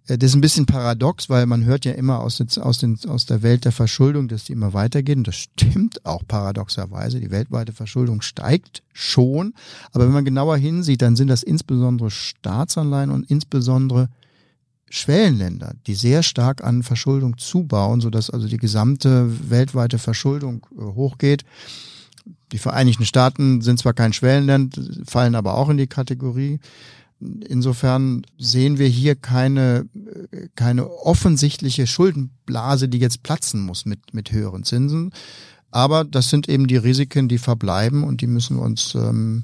Äh, 0.10 0.18
das 0.18 0.32
ist 0.32 0.36
ein 0.36 0.42
bisschen 0.42 0.66
paradox, 0.66 1.30
weil 1.30 1.46
man 1.46 1.64
hört 1.66 1.86
ja 1.86 1.94
immer 1.94 2.20
aus, 2.20 2.42
aus, 2.58 2.78
den, 2.80 3.00
aus 3.08 3.26
der 3.26 3.42
Welt 3.42 3.66
der 3.66 3.72
Verschuldung, 3.72 4.28
dass 4.28 4.46
die 4.46 4.54
immer 4.54 4.74
weitergeht. 4.74 5.18
Und 5.18 5.28
das 5.28 5.36
stimmt 5.36 6.06
auch 6.06 6.24
paradoxerweise. 6.28 7.20
Die 7.20 7.32
weltweite 7.32 7.72
Verschuldung 7.72 8.22
steigt 8.22 8.84
schon. 8.92 9.54
Aber 9.92 10.06
wenn 10.06 10.14
man 10.14 10.26
genauer 10.26 10.58
hinsieht, 10.58 11.02
dann 11.02 11.16
sind 11.16 11.30
das 11.30 11.44
insbesondere 11.44 12.12
Staatsanleihen 12.12 13.12
und 13.12 13.30
insbesondere 13.30 14.10
Schwellenländer, 14.92 15.76
die 15.86 15.94
sehr 15.94 16.24
stark 16.24 16.64
an 16.64 16.82
Verschuldung 16.82 17.38
zubauen, 17.38 18.02
sodass 18.02 18.32
also 18.32 18.48
die 18.48 18.58
gesamte 18.58 19.30
weltweite 19.50 20.00
Verschuldung 20.00 20.66
äh, 20.72 20.82
hochgeht. 20.82 21.46
Die 22.52 22.58
Vereinigten 22.58 23.06
Staaten 23.06 23.62
sind 23.62 23.78
zwar 23.78 23.94
kein 23.94 24.14
Schwellenland, 24.14 25.04
fallen 25.06 25.36
aber 25.36 25.54
auch 25.54 25.70
in 25.70 25.78
die 25.78 25.86
Kategorie. 25.86 26.60
Insofern 27.22 28.26
sehen 28.38 28.78
wir 28.78 28.88
hier 28.88 29.16
keine, 29.16 29.88
keine 30.56 30.90
offensichtliche 30.90 31.86
Schuldenblase, 31.86 32.88
die 32.88 33.00
jetzt 33.00 33.24
platzen 33.24 33.62
muss 33.62 33.86
mit, 33.86 34.14
mit 34.14 34.32
höheren 34.32 34.64
Zinsen. 34.64 35.12
Aber 35.70 36.06
das 36.06 36.30
sind 36.30 36.48
eben 36.48 36.68
die 36.68 36.78
Risiken, 36.78 37.28
die 37.28 37.38
verbleiben 37.38 38.04
und 38.04 38.22
die 38.22 38.28
müssen 38.28 38.58
wir 38.58 38.64
uns, 38.64 38.96
ähm, 38.96 39.44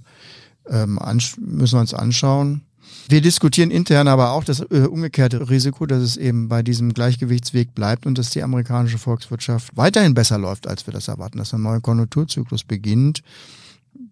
ähm, 0.68 1.00
müssen 1.38 1.74
wir 1.74 1.80
uns 1.82 1.94
anschauen. 1.94 2.62
Wir 3.10 3.22
diskutieren 3.22 3.72
intern 3.72 4.08
aber 4.08 4.32
auch 4.32 4.44
das 4.44 4.62
äh, 4.62 4.88
umgekehrte 4.90 5.50
Risiko, 5.50 5.86
dass 5.86 6.02
es 6.02 6.18
eben 6.18 6.48
bei 6.48 6.64
diesem 6.64 6.94
Gleichgewichtsweg 6.94 7.76
bleibt 7.76 8.06
und 8.06 8.18
dass 8.18 8.32
die 8.32 8.42
amerikanische 8.42 8.98
Volkswirtschaft 8.98 9.76
weiterhin 9.76 10.14
besser 10.14 10.38
läuft, 10.38 10.68
als 10.68 10.88
wir 10.88 10.94
das 10.94 11.08
erwarten, 11.08 11.38
dass 11.38 11.54
ein 11.54 11.62
neuer 11.62 11.82
Konjunkturzyklus 11.82 12.64
beginnt 12.64 13.22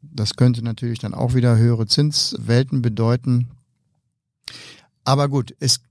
das 0.02 0.36
könnte 0.36 0.64
natürlich 0.64 1.00
dann 1.00 1.14
auch 1.14 1.34
wieder 1.34 1.58
höhere 1.58 1.88
Zinswelten 1.88 2.82
bedeuten. 2.82 3.50
Aber 5.04 5.28
gut, 5.28 5.56
es 5.60 5.82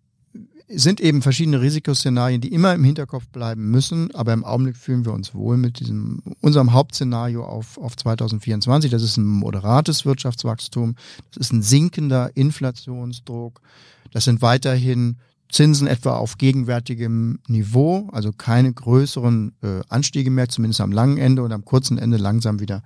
sind 0.74 1.00
eben 1.00 1.22
verschiedene 1.22 1.60
Risikoszenarien, 1.60 2.40
die 2.40 2.52
immer 2.52 2.74
im 2.74 2.84
Hinterkopf 2.84 3.28
bleiben 3.28 3.70
müssen. 3.70 4.14
Aber 4.14 4.32
im 4.32 4.44
Augenblick 4.44 4.76
fühlen 4.76 5.04
wir 5.04 5.12
uns 5.12 5.34
wohl 5.34 5.56
mit 5.56 5.80
diesem, 5.80 6.22
unserem 6.40 6.72
Hauptszenario 6.72 7.44
auf, 7.44 7.78
auf 7.78 7.96
2024. 7.96 8.90
Das 8.90 9.02
ist 9.02 9.16
ein 9.16 9.26
moderates 9.26 10.06
Wirtschaftswachstum. 10.06 10.96
Das 11.30 11.46
ist 11.46 11.52
ein 11.52 11.62
sinkender 11.62 12.30
Inflationsdruck. 12.34 13.60
Das 14.12 14.24
sind 14.24 14.42
weiterhin 14.42 15.16
Zinsen 15.50 15.86
etwa 15.86 16.16
auf 16.16 16.38
gegenwärtigem 16.38 17.38
Niveau, 17.46 18.08
also 18.10 18.32
keine 18.32 18.72
größeren 18.72 19.52
äh, 19.62 19.80
Anstiege 19.90 20.30
mehr, 20.30 20.48
zumindest 20.48 20.80
am 20.80 20.92
langen 20.92 21.18
Ende 21.18 21.42
und 21.42 21.52
am 21.52 21.66
kurzen 21.66 21.98
Ende 21.98 22.16
langsam 22.16 22.58
wieder 22.58 22.82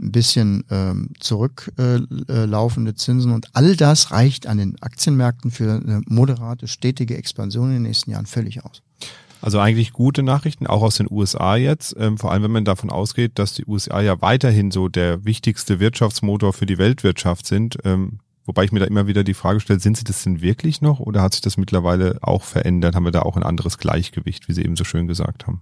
ein 0.00 0.12
bisschen 0.12 0.64
ähm, 0.70 1.10
zurücklaufende 1.20 2.90
äh, 2.90 2.94
Zinsen 2.94 3.32
und 3.32 3.48
all 3.52 3.76
das 3.76 4.10
reicht 4.10 4.46
an 4.46 4.58
den 4.58 4.80
Aktienmärkten 4.80 5.50
für 5.50 5.72
eine 5.72 6.02
moderate, 6.06 6.68
stetige 6.68 7.16
Expansion 7.16 7.68
in 7.68 7.74
den 7.74 7.82
nächsten 7.82 8.10
Jahren 8.10 8.26
völlig 8.26 8.64
aus. 8.64 8.82
Also 9.42 9.58
eigentlich 9.58 9.92
gute 9.92 10.22
Nachrichten, 10.22 10.68
auch 10.68 10.82
aus 10.82 10.96
den 10.96 11.08
USA 11.10 11.56
jetzt, 11.56 11.96
ähm, 11.98 12.16
vor 12.16 12.30
allem 12.30 12.44
wenn 12.44 12.52
man 12.52 12.64
davon 12.64 12.90
ausgeht, 12.90 13.32
dass 13.40 13.54
die 13.54 13.66
USA 13.66 14.00
ja 14.00 14.20
weiterhin 14.22 14.70
so 14.70 14.88
der 14.88 15.24
wichtigste 15.24 15.80
Wirtschaftsmotor 15.80 16.52
für 16.52 16.64
die 16.64 16.78
Weltwirtschaft 16.78 17.46
sind. 17.46 17.76
Ähm, 17.84 18.20
wobei 18.44 18.62
ich 18.62 18.70
mir 18.70 18.78
da 18.78 18.86
immer 18.86 19.08
wieder 19.08 19.24
die 19.24 19.34
Frage 19.34 19.58
stelle, 19.58 19.80
sind 19.80 19.96
sie 19.96 20.04
das 20.04 20.22
denn 20.22 20.42
wirklich 20.42 20.80
noch 20.80 21.00
oder 21.00 21.22
hat 21.22 21.32
sich 21.32 21.40
das 21.40 21.56
mittlerweile 21.56 22.18
auch 22.22 22.44
verändert? 22.44 22.94
Haben 22.94 23.04
wir 23.04 23.10
da 23.10 23.22
auch 23.22 23.36
ein 23.36 23.42
anderes 23.42 23.78
Gleichgewicht, 23.78 24.46
wie 24.46 24.52
Sie 24.52 24.62
eben 24.62 24.76
so 24.76 24.84
schön 24.84 25.08
gesagt 25.08 25.48
haben? 25.48 25.60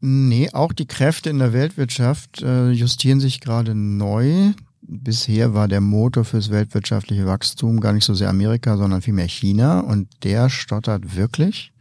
Nee, 0.00 0.48
auch 0.52 0.72
die 0.72 0.86
Kräfte 0.86 1.28
in 1.28 1.38
der 1.38 1.52
Weltwirtschaft 1.52 2.42
äh, 2.42 2.70
justieren 2.70 3.20
sich 3.20 3.40
gerade 3.40 3.74
neu. 3.74 4.52
Bisher 4.80 5.52
war 5.52 5.68
der 5.68 5.82
Motor 5.82 6.24
fürs 6.24 6.50
weltwirtschaftliche 6.50 7.26
Wachstum 7.26 7.80
gar 7.80 7.92
nicht 7.92 8.06
so 8.06 8.14
sehr 8.14 8.30
Amerika, 8.30 8.78
sondern 8.78 9.02
vielmehr 9.02 9.28
China 9.28 9.80
und 9.80 10.08
der 10.22 10.48
stottert 10.48 11.16
wirklich. 11.16 11.72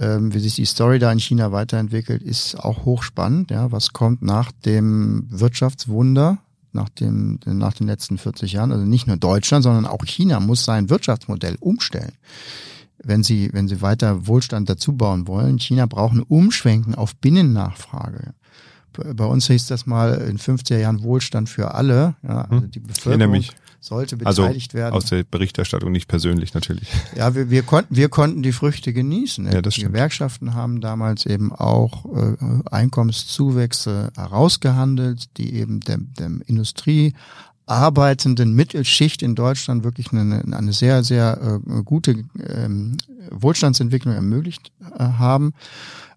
Ähm, 0.00 0.32
wie 0.32 0.40
sich 0.40 0.54
die 0.54 0.64
Story 0.64 0.98
da 0.98 1.12
in 1.12 1.20
China 1.20 1.52
weiterentwickelt, 1.52 2.22
ist 2.22 2.58
auch 2.58 2.86
hochspannend. 2.86 3.50
Ja, 3.50 3.70
was 3.70 3.92
kommt 3.92 4.22
nach 4.22 4.50
dem 4.50 5.26
Wirtschaftswunder, 5.28 6.38
nach 6.72 6.88
dem, 6.88 7.38
nach 7.44 7.74
den 7.74 7.86
letzten 7.86 8.16
40 8.16 8.54
Jahren? 8.54 8.72
Also 8.72 8.86
nicht 8.86 9.06
nur 9.06 9.18
Deutschland, 9.18 9.62
sondern 9.62 9.86
auch 9.86 10.04
China 10.06 10.40
muss 10.40 10.64
sein 10.64 10.88
Wirtschaftsmodell 10.88 11.56
umstellen 11.60 12.12
wenn 13.02 13.22
sie, 13.22 13.50
wenn 13.52 13.68
sie 13.68 13.82
weiter 13.82 14.26
Wohlstand 14.26 14.68
dazu 14.68 14.92
bauen 14.92 15.26
wollen. 15.26 15.58
China 15.58 15.86
braucht 15.86 16.14
ein 16.14 16.22
Umschwenken 16.22 16.94
auf 16.94 17.16
Binnennachfrage. 17.16 18.34
Bei 18.92 19.24
uns 19.24 19.48
hieß 19.48 19.66
das 19.66 19.86
mal 19.86 20.14
in 20.14 20.38
50er 20.38 20.78
Jahren 20.78 21.02
Wohlstand 21.02 21.48
für 21.48 21.74
alle. 21.74 22.14
Ja, 22.22 22.42
also 22.42 22.62
hm. 22.62 22.70
die 22.70 22.78
Bevölkerung 22.78 23.44
sollte 23.80 24.16
also 24.24 24.42
beteiligt 24.42 24.70
also 24.70 24.78
werden. 24.78 24.94
Aus 24.94 25.04
der 25.06 25.24
Berichterstattung 25.24 25.92
nicht 25.92 26.08
persönlich 26.08 26.54
natürlich. 26.54 26.88
Ja, 27.16 27.34
wir, 27.34 27.50
wir 27.50 27.62
konnten 27.62 27.94
wir 27.94 28.08
konnten 28.08 28.42
die 28.42 28.52
Früchte 28.52 28.92
genießen. 28.92 29.44
Ja, 29.46 29.60
das 29.60 29.74
die 29.74 29.80
stimmt. 29.80 29.94
Gewerkschaften 29.94 30.54
haben 30.54 30.80
damals 30.80 31.26
eben 31.26 31.52
auch 31.52 32.06
äh, 32.14 32.36
Einkommenszuwächse 32.70 34.10
herausgehandelt, 34.16 35.36
die 35.36 35.54
eben 35.54 35.80
der, 35.80 35.98
der 35.98 36.30
Industrie 36.46 37.14
arbeitenden 37.66 38.54
Mittelschicht 38.54 39.22
in 39.22 39.34
Deutschland 39.34 39.84
wirklich 39.84 40.12
eine, 40.12 40.44
eine 40.56 40.72
sehr, 40.72 41.02
sehr 41.02 41.60
äh, 41.66 41.82
gute 41.82 42.24
ähm, 42.46 42.96
Wohlstandsentwicklung 43.30 44.14
ermöglicht 44.14 44.72
äh, 44.98 45.04
haben. 45.04 45.54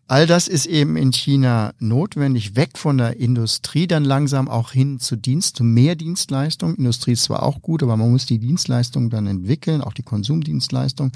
All 0.09 0.25
das 0.25 0.47
ist 0.47 0.67
eben 0.67 0.95
in 0.95 1.11
China 1.11 1.73
notwendig, 1.79 2.55
weg 2.55 2.77
von 2.77 2.97
der 2.97 3.19
Industrie, 3.19 3.87
dann 3.87 4.05
langsam 4.05 4.47
auch 4.47 4.71
hin 4.71 4.99
zu 4.99 5.17
Dienst, 5.17 5.57
zu 5.57 5.65
mehr 5.65 5.95
Dienstleistung. 5.95 6.75
Industrie 6.75 7.11
ist 7.11 7.23
zwar 7.23 7.43
auch 7.43 7.61
gut, 7.61 7.83
aber 7.83 7.97
man 7.97 8.11
muss 8.11 8.25
die 8.25 8.39
Dienstleistung 8.39 9.09
dann 9.09 9.27
entwickeln, 9.27 9.81
auch 9.81 9.91
die 9.91 10.03
Konsumdienstleistung. 10.03 11.11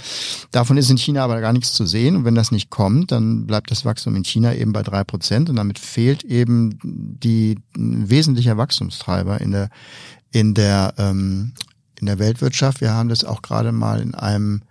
Davon 0.52 0.76
ist 0.76 0.90
in 0.90 0.98
China 0.98 1.24
aber 1.24 1.40
gar 1.40 1.54
nichts 1.54 1.72
zu 1.72 1.86
sehen. 1.86 2.18
Und 2.18 2.26
wenn 2.26 2.36
das 2.36 2.52
nicht 2.52 2.70
kommt, 2.70 3.14
dann 3.14 3.48
bleibt 3.48 3.72
das 3.72 3.86
Wachstum 3.86 4.18
in 4.18 4.26
China 4.26 4.54
eben 4.54 4.74
bei 4.74 4.84
drei 4.84 5.06
Prozent 5.06 5.50
und 5.50 5.56
damit 5.56 5.80
fehlt 5.80 6.26
eben 6.26 6.78
die 6.84 7.60
wesentlicher 7.74 8.58
Wachstumstreiber 8.58 9.40
in 9.40 9.52
der 9.52 9.70
in 10.32 10.54
der 10.54 10.94
ähm, 10.98 11.54
in 12.00 12.08
der 12.08 12.20
Weltwirtschaft. 12.20 12.82
Wir 12.82 12.94
haben 12.94 13.10
das 13.10 13.24
auch 13.24 13.42
gerade 13.42 13.72
mal 13.72 14.02
in 14.02 14.16
einem 14.16 14.64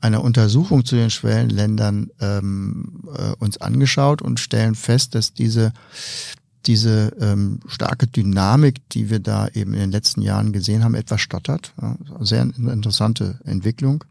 einer 0.00 0.22
Untersuchung 0.22 0.84
zu 0.84 0.94
den 0.94 1.10
Schwellenländern 1.10 2.10
ähm, 2.20 3.02
äh, 3.16 3.32
uns 3.38 3.58
angeschaut 3.58 4.22
und 4.22 4.38
stellen 4.38 4.74
fest, 4.74 5.14
dass 5.14 5.32
diese 5.32 5.72
diese 6.66 7.16
ähm, 7.20 7.60
starke 7.66 8.06
Dynamik, 8.06 8.88
die 8.90 9.08
wir 9.08 9.20
da 9.20 9.48
eben 9.48 9.72
in 9.72 9.80
den 9.80 9.90
letzten 9.92 10.20
Jahren 10.20 10.52
gesehen 10.52 10.82
haben, 10.82 10.94
etwas 10.94 11.20
stottert. 11.20 11.72
Ja, 11.80 11.96
sehr 12.20 12.42
interessante 12.42 13.38
Entwicklung. 13.44 14.04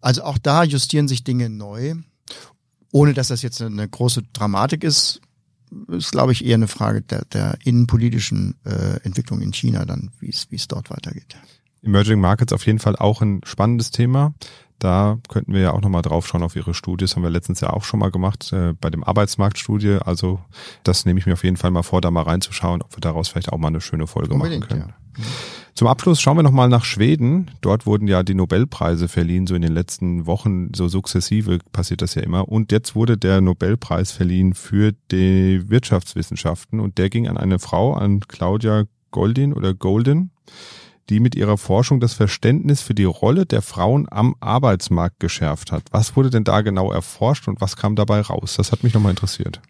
Also 0.00 0.22
auch 0.24 0.38
da 0.38 0.64
justieren 0.64 1.08
sich 1.08 1.24
Dinge 1.24 1.48
neu, 1.48 1.94
ohne 2.92 3.14
dass 3.14 3.28
das 3.28 3.42
jetzt 3.42 3.62
eine 3.62 3.88
große 3.88 4.22
Dramatik 4.32 4.84
ist. 4.84 5.20
Ist, 5.88 6.12
glaube 6.12 6.32
ich, 6.32 6.44
eher 6.44 6.54
eine 6.54 6.68
Frage 6.68 7.02
der, 7.02 7.24
der 7.26 7.58
innenpolitischen 7.64 8.56
äh, 8.64 9.00
Entwicklung 9.02 9.40
in 9.40 9.52
China 9.52 9.84
dann, 9.84 10.10
wie 10.20 10.30
es 10.30 10.50
wie 10.50 10.56
es 10.56 10.68
dort 10.68 10.90
weitergeht. 10.90 11.36
Emerging 11.82 12.20
Markets 12.20 12.52
auf 12.52 12.66
jeden 12.66 12.78
Fall 12.78 12.96
auch 12.96 13.22
ein 13.22 13.40
spannendes 13.44 13.90
Thema. 13.90 14.34
Da 14.78 15.18
könnten 15.28 15.52
wir 15.52 15.60
ja 15.60 15.72
auch 15.72 15.80
nochmal 15.80 16.02
drauf 16.02 16.26
schauen 16.26 16.44
auf 16.44 16.54
Ihre 16.54 16.72
Studie. 16.72 17.04
Das 17.04 17.16
haben 17.16 17.24
wir 17.24 17.30
letztens 17.30 17.60
ja 17.60 17.70
auch 17.70 17.82
schon 17.82 17.98
mal 17.98 18.10
gemacht 18.10 18.52
äh, 18.52 18.74
bei 18.80 18.90
dem 18.90 19.02
Arbeitsmarktstudie. 19.02 19.98
Also 20.04 20.40
das 20.84 21.04
nehme 21.04 21.18
ich 21.18 21.26
mir 21.26 21.32
auf 21.32 21.42
jeden 21.42 21.56
Fall 21.56 21.72
mal 21.72 21.82
vor, 21.82 22.00
da 22.00 22.10
mal 22.10 22.22
reinzuschauen, 22.22 22.82
ob 22.82 22.96
wir 22.96 23.00
daraus 23.00 23.28
vielleicht 23.28 23.52
auch 23.52 23.58
mal 23.58 23.68
eine 23.68 23.80
schöne 23.80 24.06
Folge 24.06 24.34
Unbedingt, 24.34 24.70
machen 24.70 24.80
können. 24.80 24.94
Ja. 25.18 25.24
Zum 25.78 25.86
Abschluss 25.86 26.20
schauen 26.20 26.36
wir 26.36 26.42
nochmal 26.42 26.68
nach 26.68 26.84
Schweden. 26.84 27.52
Dort 27.60 27.86
wurden 27.86 28.08
ja 28.08 28.24
die 28.24 28.34
Nobelpreise 28.34 29.06
verliehen, 29.06 29.46
so 29.46 29.54
in 29.54 29.62
den 29.62 29.70
letzten 29.70 30.26
Wochen, 30.26 30.74
so 30.74 30.88
sukzessive 30.88 31.60
passiert 31.70 32.02
das 32.02 32.16
ja 32.16 32.22
immer. 32.22 32.48
Und 32.48 32.72
jetzt 32.72 32.96
wurde 32.96 33.16
der 33.16 33.40
Nobelpreis 33.40 34.10
verliehen 34.10 34.54
für 34.54 34.90
die 35.12 35.70
Wirtschaftswissenschaften 35.70 36.80
und 36.80 36.98
der 36.98 37.10
ging 37.10 37.28
an 37.28 37.36
eine 37.36 37.60
Frau, 37.60 37.94
an 37.94 38.18
Claudia 38.26 38.86
Goldin 39.12 39.52
oder 39.52 39.72
Golden 39.72 40.32
die 41.10 41.20
mit 41.20 41.36
ihrer 41.36 41.56
Forschung 41.56 42.00
das 42.00 42.12
Verständnis 42.12 42.82
für 42.82 42.94
die 42.94 43.04
Rolle 43.04 43.46
der 43.46 43.62
Frauen 43.62 44.08
am 44.10 44.34
Arbeitsmarkt 44.40 45.20
geschärft 45.20 45.70
hat. 45.70 45.84
Was 45.92 46.16
wurde 46.16 46.28
denn 46.28 46.44
da 46.44 46.60
genau 46.60 46.92
erforscht 46.92 47.48
und 47.48 47.62
was 47.62 47.76
kam 47.76 47.94
dabei 47.94 48.20
raus? 48.20 48.56
Das 48.56 48.72
hat 48.72 48.82
mich 48.82 48.92
nochmal 48.92 49.10
interessiert. 49.10 49.62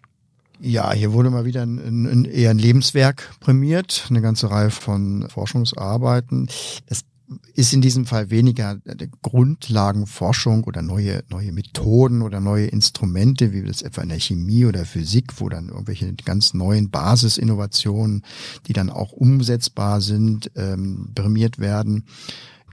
Ja, 0.61 0.91
hier 0.91 1.13
wurde 1.13 1.29
mal 1.29 1.45
wieder 1.45 1.63
ein, 1.63 2.05
ein, 2.05 2.25
eher 2.25 2.49
ein 2.49 2.59
Lebenswerk 2.59 3.29
prämiert, 3.39 4.07
eine 4.09 4.21
ganze 4.21 4.51
Reihe 4.51 4.71
von 4.71 5.27
Forschungsarbeiten. 5.29 6.49
Es 6.85 7.05
ist 7.53 7.73
in 7.73 7.81
diesem 7.81 8.05
Fall 8.05 8.29
weniger 8.29 8.77
Grundlagenforschung 9.21 10.63
oder 10.65 10.81
neue, 10.81 11.23
neue 11.29 11.51
Methoden 11.51 12.21
oder 12.21 12.41
neue 12.41 12.67
Instrumente, 12.67 13.53
wie 13.53 13.63
das 13.63 13.83
etwa 13.83 14.01
in 14.01 14.09
der 14.09 14.19
Chemie 14.19 14.65
oder 14.65 14.83
Physik, 14.83 15.39
wo 15.39 15.47
dann 15.47 15.69
irgendwelche 15.69 16.13
ganz 16.13 16.53
neuen 16.53 16.89
Basisinnovationen, 16.89 18.23
die 18.67 18.73
dann 18.73 18.89
auch 18.89 19.13
umsetzbar 19.13 20.01
sind, 20.01 20.51
ähm, 20.55 21.11
prämiert 21.15 21.59
werden. 21.59 22.05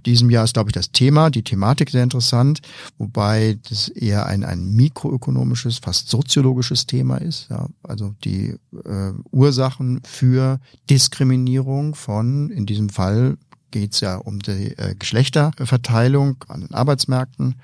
Diesem 0.06 0.30
Jahr 0.30 0.44
ist, 0.44 0.54
glaube 0.54 0.70
ich, 0.70 0.74
das 0.74 0.92
Thema, 0.92 1.30
die 1.30 1.42
Thematik 1.42 1.90
sehr 1.90 2.04
interessant, 2.04 2.60
wobei 2.96 3.58
das 3.68 3.88
eher 3.88 4.26
ein, 4.26 4.44
ein 4.44 4.72
mikroökonomisches, 4.72 5.78
fast 5.78 6.08
soziologisches 6.08 6.86
Thema 6.86 7.16
ist. 7.16 7.48
Ja, 7.50 7.68
also 7.82 8.14
die 8.24 8.54
äh, 8.84 9.12
Ursachen 9.32 10.00
für 10.04 10.60
Diskriminierung 10.88 11.96
von, 11.96 12.50
in 12.50 12.66
diesem 12.66 12.88
Fall 12.88 13.36
geht 13.72 13.94
es 13.94 14.00
ja 14.00 14.16
um 14.16 14.38
die 14.38 14.78
äh, 14.78 14.94
Geschlechterverteilung 14.96 16.36
an 16.48 16.60
den 16.60 16.72
Arbeitsmärkten. 16.72 17.56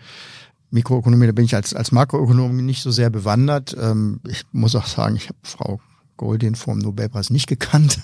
Mikroökonomie, 0.70 1.26
da 1.26 1.32
bin 1.32 1.44
ich 1.44 1.54
als, 1.54 1.74
als 1.74 1.92
Makroökonom 1.92 2.56
nicht 2.56 2.82
so 2.82 2.90
sehr 2.90 3.10
bewandert. 3.10 3.76
Ähm, 3.80 4.20
ich 4.26 4.44
muss 4.52 4.74
auch 4.74 4.86
sagen, 4.86 5.16
ich 5.16 5.28
habe 5.28 5.38
Frau 5.42 5.80
Goldin 6.16 6.54
vom 6.54 6.78
Nobelpreis 6.78 7.30
nicht 7.30 7.46
gekannt. 7.46 8.00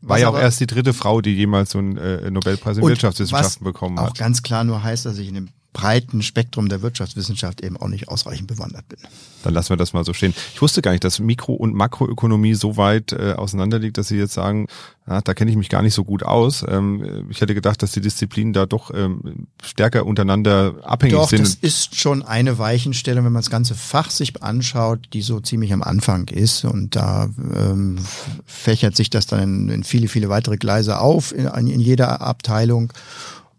War 0.00 0.18
ja 0.18 0.28
auch 0.28 0.38
erst 0.38 0.60
die 0.60 0.66
dritte 0.66 0.92
Frau, 0.92 1.20
die 1.20 1.34
jemals 1.34 1.70
so 1.70 1.78
einen 1.78 1.96
äh, 1.96 2.30
Nobelpreis 2.30 2.76
in 2.78 2.82
Wirtschaftswissenschaften 2.82 3.64
bekommen 3.64 4.00
hat. 4.00 4.10
Auch 4.10 4.14
ganz 4.14 4.42
klar 4.42 4.64
nur 4.64 4.82
heißt, 4.82 5.06
dass 5.06 5.18
ich 5.18 5.28
in 5.28 5.34
dem 5.34 5.48
breiten 5.72 6.22
Spektrum 6.22 6.68
der 6.68 6.82
Wirtschaftswissenschaft 6.82 7.62
eben 7.62 7.76
auch 7.76 7.88
nicht 7.88 8.08
ausreichend 8.08 8.48
bewandert 8.48 8.86
bin. 8.88 8.98
Dann 9.42 9.54
lassen 9.54 9.70
wir 9.70 9.76
das 9.76 9.92
mal 9.92 10.04
so 10.04 10.12
stehen. 10.12 10.34
Ich 10.54 10.62
wusste 10.62 10.82
gar 10.82 10.92
nicht, 10.92 11.02
dass 11.02 11.18
Mikro- 11.18 11.54
und 11.54 11.74
Makroökonomie 11.74 12.54
so 12.54 12.76
weit 12.76 13.12
äh, 13.12 13.32
auseinander 13.32 13.78
liegt, 13.78 13.98
dass 13.98 14.08
Sie 14.08 14.16
jetzt 14.16 14.34
sagen, 14.34 14.66
ja, 15.08 15.20
da 15.20 15.34
kenne 15.34 15.50
ich 15.50 15.56
mich 15.56 15.68
gar 15.68 15.82
nicht 15.82 15.94
so 15.94 16.04
gut 16.04 16.22
aus. 16.22 16.64
Ähm, 16.68 17.26
ich 17.30 17.40
hätte 17.40 17.54
gedacht, 17.54 17.82
dass 17.82 17.92
die 17.92 18.00
Disziplinen 18.00 18.52
da 18.52 18.66
doch 18.66 18.92
ähm, 18.94 19.48
stärker 19.62 20.06
untereinander 20.06 20.76
abhängig 20.82 21.16
doch, 21.16 21.28
sind. 21.28 21.42
Das 21.42 21.54
ist 21.54 21.98
schon 21.98 22.22
eine 22.22 22.58
Weichenstellung, 22.58 23.24
wenn 23.24 23.32
man 23.32 23.42
das 23.42 23.50
ganze 23.50 23.74
Fach 23.74 24.10
sich 24.10 24.42
anschaut, 24.42 25.08
die 25.12 25.22
so 25.22 25.40
ziemlich 25.40 25.72
am 25.72 25.82
Anfang 25.82 26.28
ist. 26.28 26.64
Und 26.64 26.94
da 26.94 27.30
ähm, 27.54 27.98
fächert 28.44 28.94
sich 28.94 29.10
das 29.10 29.26
dann 29.26 29.42
in, 29.42 29.68
in 29.70 29.84
viele, 29.84 30.06
viele 30.06 30.28
weitere 30.28 30.56
Gleise 30.56 31.00
auf 31.00 31.32
in, 31.32 31.46
in 31.46 31.80
jeder 31.80 32.20
Abteilung. 32.20 32.92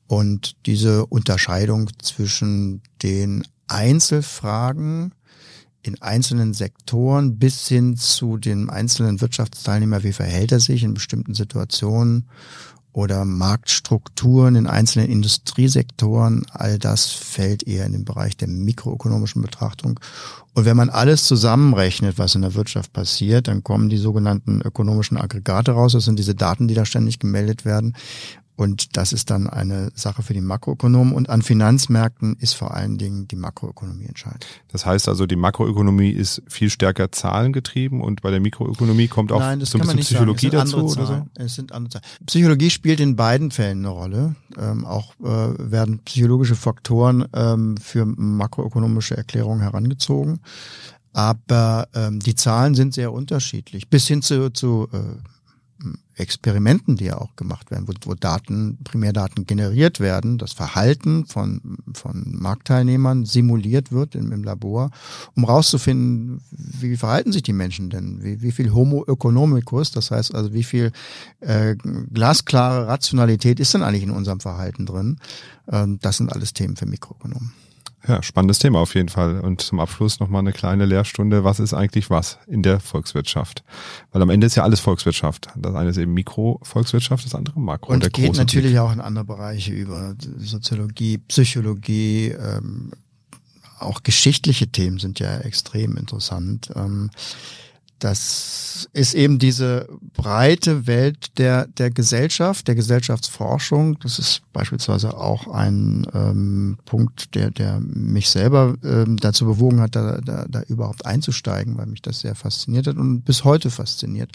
Und 0.08 0.56
diese 0.66 1.06
Unterscheidung 1.06 1.90
zwischen 2.00 2.82
den 3.02 3.46
Einzelfragen 3.68 5.14
in 5.82 6.02
einzelnen 6.02 6.54
Sektoren 6.54 7.38
bis 7.38 7.68
hin 7.68 7.98
zu 7.98 8.38
den 8.38 8.70
einzelnen 8.70 9.22
Wirtschaftsteilnehmern, 9.22 10.04
wie 10.04 10.14
verhält 10.14 10.52
er 10.52 10.60
sich 10.60 10.84
in 10.84 10.94
bestimmten 10.94 11.34
Situationen 11.34 12.30
oder 12.94 13.26
Marktstrukturen 13.26 14.56
in 14.56 14.68
einzelnen 14.68 15.10
Industriesektoren, 15.10 16.46
all 16.52 16.78
das 16.78 17.08
fällt 17.08 17.68
eher 17.68 17.88
in 17.88 17.92
den 17.92 18.06
Bereich 18.06 18.38
der 18.38 18.48
mikroökonomischen 18.48 19.42
Betrachtung. 19.42 20.00
Und 20.54 20.66
wenn 20.66 20.78
man 20.78 20.92
alles 20.92 21.26
zusammenrechnet, 21.26 22.20
was 22.20 22.36
in 22.36 22.44
der 22.44 22.54
Wirtschaft 22.54 22.94
passiert, 22.94 23.48
dann 23.48 23.64
kommen 23.64 23.90
die 23.90 23.98
sogenannten 23.98 24.62
ökonomischen 24.62 25.18
Aggregate 25.18 25.72
raus. 25.72 25.94
Das 25.94 26.06
sind 26.06 26.20
diese 26.20 26.36
Daten, 26.36 26.68
die 26.68 26.76
da 26.76 26.86
ständig 26.86 27.18
gemeldet 27.18 27.66
werden. 27.66 27.96
Und 28.56 28.98
das 28.98 29.14
ist 29.14 29.32
dann 29.32 29.50
eine 29.50 29.92
Sache 29.96 30.22
für 30.22 30.34
die 30.34 30.42
Makroökonomen. 30.42 31.14
Und 31.14 31.30
an 31.30 31.42
Finanzmärkten 31.42 32.36
ist 32.40 32.54
vor 32.54 32.74
allen 32.74 32.98
Dingen 32.98 33.28
die 33.28 33.36
Makroökonomie 33.36 34.06
entscheidend. 34.06 34.46
Das 34.72 34.86
heißt 34.86 35.10
also, 35.10 35.26
die 35.26 35.36
Makroökonomie 35.36 36.12
ist 36.12 36.44
viel 36.48 36.70
stärker 36.70 37.12
zahlengetrieben 37.12 38.02
und 38.02 38.22
bei 38.22 38.30
der 38.30 38.40
Mikroökonomie 38.40 39.08
kommt 39.08 39.32
auch 39.32 39.40
Nein, 39.40 39.62
so 39.62 39.80
ein 39.80 39.82
bisschen 39.82 40.00
Psychologie 40.00 40.50
dazu 40.50 40.86
oder 40.86 41.06
so? 41.06 41.28
Es 41.36 41.56
sind 41.56 41.72
andere 41.72 41.94
Zahlen. 41.94 42.06
Psychologie 42.28 42.70
spielt 42.70 43.00
in 43.00 43.16
beiden 43.16 43.50
Fällen 43.50 43.80
eine 43.80 43.90
Rolle. 43.90 44.36
Ähm, 44.58 44.86
auch 44.86 45.14
äh, 45.22 45.26
werden 45.26 46.00
psychologische 46.06 46.56
Faktoren 46.56 47.26
ähm, 47.34 47.78
für 47.78 48.06
makroökonomische 48.06 49.18
Erklärungen 49.18 49.62
herangezogen. 49.62 50.40
Aber 51.12 51.88
ähm, 51.94 52.20
die 52.20 52.36
Zahlen 52.36 52.76
sind 52.76 52.94
sehr 52.94 53.14
unterschiedlich. 53.14 53.90
Bis 53.90 54.08
hin 54.08 54.22
zu, 54.22 54.52
zu 54.52 54.90
äh, 54.92 54.98
Experimenten, 56.16 56.96
die 56.96 57.06
ja 57.06 57.18
auch 57.18 57.36
gemacht 57.36 57.72
werden, 57.72 57.88
wo, 57.88 57.94
wo 58.06 58.14
Daten, 58.14 58.78
Primärdaten 58.84 59.46
generiert 59.46 60.00
werden, 60.00 60.38
das 60.38 60.54
Verhalten 60.54 61.26
von, 61.26 61.78
von 61.94 62.36
Marktteilnehmern 62.38 63.26
simuliert 63.26 63.92
wird 63.92 64.16
im, 64.16 64.32
im 64.32 64.44
Labor, 64.44 64.92
um 65.36 65.44
rauszufinden, 65.44 66.42
wie 66.52 66.98
verhalten 66.98 67.32
sich 67.32 67.44
die 67.44 67.54
Menschen 67.54 67.90
denn, 67.90 68.24
wie, 68.24 68.42
wie 68.42 68.52
viel 68.52 68.74
Homo 68.74 69.04
economicus, 69.06 69.92
das 69.92 70.12
heißt 70.12 70.36
also 70.36 70.54
wie 70.54 70.64
viel 70.64 70.92
äh, 71.40 71.76
glasklare 72.14 72.88
Rationalität 72.88 73.60
ist 73.60 73.74
denn 73.74 73.84
eigentlich 73.84 74.04
in 74.04 74.12
unserem 74.12 74.40
Verhalten 74.40 74.86
drin. 74.86 75.18
Ähm, 75.72 76.00
das 76.02 76.18
sind 76.18 76.32
alles 76.32 76.54
Themen 76.54 76.76
für 76.76 76.86
Mikroökonomen. 76.86 77.54
Ja, 78.06 78.22
spannendes 78.22 78.60
Thema 78.60 78.80
auf 78.80 78.96
jeden 78.96 79.08
Fall. 79.08 79.40
Und 79.40 79.62
zum 79.62 79.80
Abschluss 79.80 80.20
nochmal 80.20 80.40
eine 80.40 80.52
kleine 80.52 80.86
Lehrstunde. 80.86 81.44
Was 81.46 81.60
ist 81.60 81.74
eigentlich 81.74 82.10
was 82.10 82.38
in 82.48 82.62
der 82.62 82.82
Volkswirtschaft? 82.82 83.64
Weil 84.12 84.22
am 84.22 84.30
Ende 84.30 84.46
ist 84.48 84.56
ja 84.56 84.64
alles 84.64 84.82
Volkswirtschaft. 84.82 85.48
Das 85.56 85.74
eine 85.74 85.90
ist 85.90 85.98
eben 85.98 86.14
Mikrovolkswirtschaft, 86.14 87.26
das 87.26 87.34
andere 87.34 87.60
Makro. 87.60 87.94
Und 87.94 88.12
geht 88.12 88.36
natürlich 88.36 88.72
Blick. 88.72 88.80
auch 88.80 88.92
in 88.92 89.00
andere 89.00 89.24
Bereiche 89.24 89.72
über. 89.72 90.16
Soziologie, 90.38 91.18
Psychologie, 91.18 92.30
ähm, 92.30 92.92
auch 93.80 94.04
geschichtliche 94.04 94.68
Themen 94.68 95.00
sind 95.00 95.20
ja 95.20 95.38
extrem 95.40 95.96
interessant. 95.96 96.72
Ähm, 96.76 97.10
das 98.04 98.90
ist 98.92 99.14
eben 99.14 99.40
diese 99.40 99.88
breite 100.14 100.88
Welt 100.88 101.38
der, 101.38 101.68
der 101.68 101.90
Gesellschaft, 101.90 102.68
der 102.68 102.76
Gesellschaftsforschung. 102.76 103.98
Das 104.00 104.20
ist 104.20 104.42
beispielsweise 104.52 105.16
auch 105.18 105.48
ein 105.48 106.06
ähm, 106.14 106.78
Punkt, 106.84 107.34
der, 107.34 107.50
der 107.52 107.80
mich 107.80 108.30
selber 108.30 108.76
ähm, 108.84 109.16
dazu 109.18 109.46
bewogen 109.46 109.80
hat, 109.80 109.96
da, 109.96 110.20
da, 110.20 110.46
da 110.50 110.64
überhaupt 110.64 111.06
einzusteigen, 111.06 111.78
weil 111.78 111.86
mich 111.86 112.02
das 112.02 112.20
sehr 112.20 112.36
fasziniert 112.36 112.88
hat 112.88 112.98
und 112.98 113.22
bis 113.22 113.46
heute 113.46 113.70
fasziniert. 113.70 114.32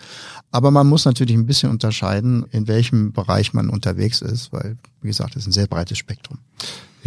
Aber 0.51 0.71
man 0.71 0.87
muss 0.87 1.05
natürlich 1.05 1.37
ein 1.37 1.47
bisschen 1.47 1.71
unterscheiden, 1.71 2.47
in 2.51 2.69
welchem 2.69 3.13
Bereich 3.13 3.53
man 3.53 3.69
unterwegs 3.69 4.23
ist, 4.23 4.51
weil, 4.51 4.79
wie 5.03 5.09
gesagt, 5.09 5.37
es 5.37 5.43
ist 5.43 5.49
ein 5.49 5.53
sehr 5.53 5.67
breites 5.67 5.99
Spektrum. 5.99 6.39